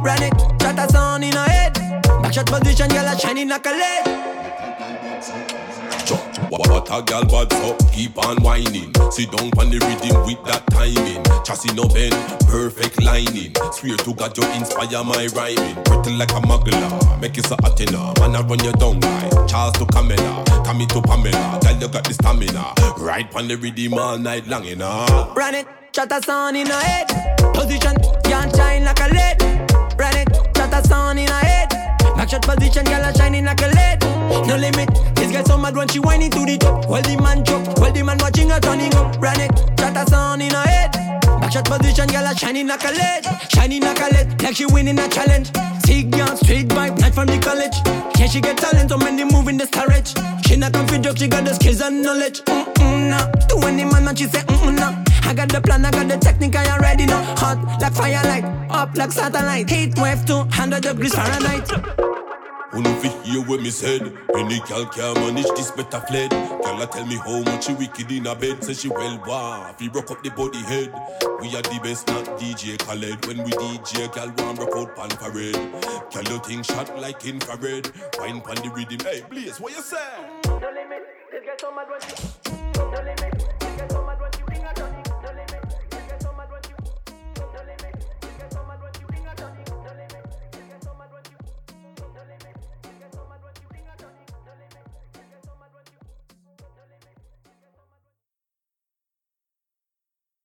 Run 0.08 0.22
it, 0.22 0.32
shut 0.62 0.78
a 0.78 0.90
sound 0.90 1.22
in 1.22 1.34
a 1.34 1.44
head. 1.50 1.74
Back 2.22 2.32
shot 2.32 2.46
position, 2.46 2.88
girl 2.88 3.04
a 3.04 3.18
shining 3.18 3.50
like 3.50 3.66
a 3.66 3.72
lead. 3.72 4.06
What, 6.48 6.88
a 6.88 7.02
gal 7.02 7.26
bad 7.26 7.52
so 7.52 7.76
keep 7.92 8.16
on 8.24 8.42
whining. 8.42 8.94
Sit 9.10 9.30
down 9.30 9.50
on 9.60 9.68
the 9.68 9.76
rhythm 9.84 10.16
with 10.24 10.42
that 10.46 10.64
timing. 10.70 11.22
Chassis 11.44 11.74
no 11.74 11.84
bend, 11.84 12.16
perfect 12.48 13.02
lining. 13.02 13.52
Swear 13.70 13.98
to 13.98 14.14
God 14.14 14.34
you 14.38 14.50
inspire 14.52 15.04
my 15.04 15.26
rhyming. 15.36 15.76
Pretty 15.84 16.16
like 16.16 16.32
a 16.32 16.40
muggler, 16.40 17.20
make 17.20 17.36
it 17.36 17.44
so 17.44 17.56
Athena. 17.62 18.14
Man 18.18 18.34
I 18.34 18.40
run 18.40 18.64
you 18.64 18.72
down 18.72 19.00
like 19.00 19.46
Charles 19.46 19.76
to 19.76 19.84
Camilla, 19.92 20.42
Cammy 20.64 20.88
to 20.88 21.02
Pamela. 21.02 21.60
Girl 21.60 21.76
you 21.76 21.88
got 21.88 22.04
the 22.04 22.14
stamina. 22.14 22.72
Ride 22.96 23.28
on 23.34 23.46
the 23.46 23.58
rhythm 23.58 23.98
all 23.98 24.16
night 24.16 24.46
long, 24.46 24.64
you 24.64 24.76
know. 24.76 25.34
Run 25.36 25.54
it, 25.54 25.66
shut 25.94 26.10
a 26.10 26.22
sound 26.22 26.56
in 26.56 26.70
a 26.70 26.80
head. 26.80 27.08
Position, 27.52 27.94
can't 28.24 28.56
shine 28.56 28.84
like 28.84 29.00
a 29.00 29.08
lead. 29.12 29.57
Sound 30.88 31.18
in 31.18 31.28
a 31.28 31.40
head. 31.44 31.68
Back 32.16 32.30
shot 32.30 32.42
position, 32.42 32.84
girl 32.84 33.04
a 33.04 33.14
shining 33.16 33.44
like 33.44 33.60
a 33.60 33.68
lead. 33.68 34.00
No 34.48 34.56
limit, 34.56 34.88
this 35.14 35.30
girl 35.30 35.44
so 35.44 35.58
mad 35.58 35.76
when 35.76 35.88
she 35.88 36.00
whining 36.00 36.30
to 36.30 36.44
the 36.44 36.56
top. 36.58 36.88
While 36.88 37.02
the 37.02 37.16
man 37.20 37.44
chop, 37.44 37.78
while 37.78 37.92
the 37.92 38.02
man 38.02 38.18
watching 38.18 38.50
her 38.50 38.60
turning 38.60 38.94
up. 38.94 39.20
Run 39.20 39.40
it, 39.40 39.52
shut 39.78 39.96
a 39.96 40.04
sound 40.08 40.42
in 40.42 40.52
a 40.52 40.62
head. 40.66 40.92
Back 41.40 41.52
shot 41.52 41.66
position, 41.66 42.08
girl 42.08 42.26
a 42.26 42.34
shining 42.34 42.66
like 42.66 42.84
a 42.84 42.92
lead. 42.92 43.24
Shining 43.52 43.82
like 43.82 44.00
a 44.00 44.08
lead, 44.14 44.42
like 44.42 44.56
she 44.56 44.66
winning 44.66 44.98
a 44.98 45.08
challenge. 45.08 45.52
Sick 45.84 46.10
girl, 46.10 46.34
straight 46.36 46.68
vibe, 46.68 46.98
not 47.00 47.14
from 47.14 47.26
the 47.26 47.38
college. 47.38 47.76
Yeah, 48.18 48.26
she 48.26 48.40
get 48.40 48.56
talent, 48.56 48.90
so 48.90 48.98
many 48.98 49.22
in 49.22 49.56
the 49.56 49.66
storage. 49.66 50.12
She 50.46 50.56
not 50.56 50.72
come 50.72 50.86
for 50.86 50.98
joke, 50.98 51.18
she 51.18 51.28
got 51.28 51.44
the 51.44 51.54
skills 51.54 51.80
and 51.80 52.02
knowledge. 52.02 52.40
Mm-mm, 52.44 53.10
nah. 53.10 53.30
To 53.48 53.66
any 53.66 53.84
man, 53.84 54.08
and 54.08 54.18
she 54.18 54.26
say, 54.26 54.40
mm-mm, 54.40 54.76
nah. 54.76 55.07
I 55.28 55.34
got 55.34 55.50
the 55.50 55.60
plan, 55.60 55.84
I 55.84 55.90
got 55.90 56.08
the 56.08 56.16
technique, 56.16 56.56
I 56.56 56.74
already 56.74 57.04
know. 57.04 57.22
Hot 57.36 57.58
like 57.82 57.92
firelight, 57.92 58.44
up 58.70 58.96
like 58.96 59.12
satellite. 59.12 59.68
Heat 59.68 59.92
wave 59.98 60.24
to 60.24 60.36
100 60.36 60.82
degrees 60.82 61.14
Fahrenheit. 61.14 61.68
Who 62.70 62.80
know 62.80 62.94
fi 62.94 63.08
hear 63.24 63.42
what 63.42 63.60
me 63.60 63.68
said? 63.68 64.10
Any 64.34 64.60
gal 64.60 64.86
can 64.86 65.12
manage 65.16 65.50
this 65.54 65.70
better 65.70 66.00
fled. 66.00 66.30
Gal 66.30 66.80
a 66.80 66.86
tell 66.86 67.04
me 67.04 67.16
how 67.16 67.42
much 67.42 67.66
she 67.66 67.74
wicked 67.74 68.10
in 68.10 68.26
a 68.26 68.34
bed. 68.34 68.64
Say 68.64 68.72
she 68.72 68.88
well 68.88 69.22
wow, 69.26 69.74
fi 69.76 69.88
rock 69.88 70.10
up 70.10 70.22
the 70.22 70.30
body 70.30 70.62
head. 70.62 70.94
We 71.42 71.54
are 71.54 71.60
the 71.60 71.78
best, 71.82 72.08
not 72.08 72.24
DJ 72.40 72.78
Khaled. 72.78 73.26
When 73.26 73.44
we 73.44 73.50
DJ, 73.50 74.10
gal 74.14 74.32
want 74.38 74.58
rock 74.58 74.76
out 74.76 74.96
pan 74.96 75.10
parade. 75.10 75.60
Gal 76.10 76.24
you 76.24 76.38
think 76.38 76.64
shot 76.64 76.98
like 76.98 77.26
infrared. 77.26 77.92
Wine 78.18 78.40
pan 78.40 78.56
the 78.64 78.70
rhythm, 78.74 79.00
hey 79.00 79.20
Blaiz, 79.28 79.60
what 79.60 79.76
you 79.76 79.82
say? 79.82 79.98
No 80.46 80.54
limit, 80.54 81.04
this 81.30 81.44
girl 81.44 81.54
so 81.60 81.74
mad 81.74 81.86
when 81.90 83.20
she 83.20 83.27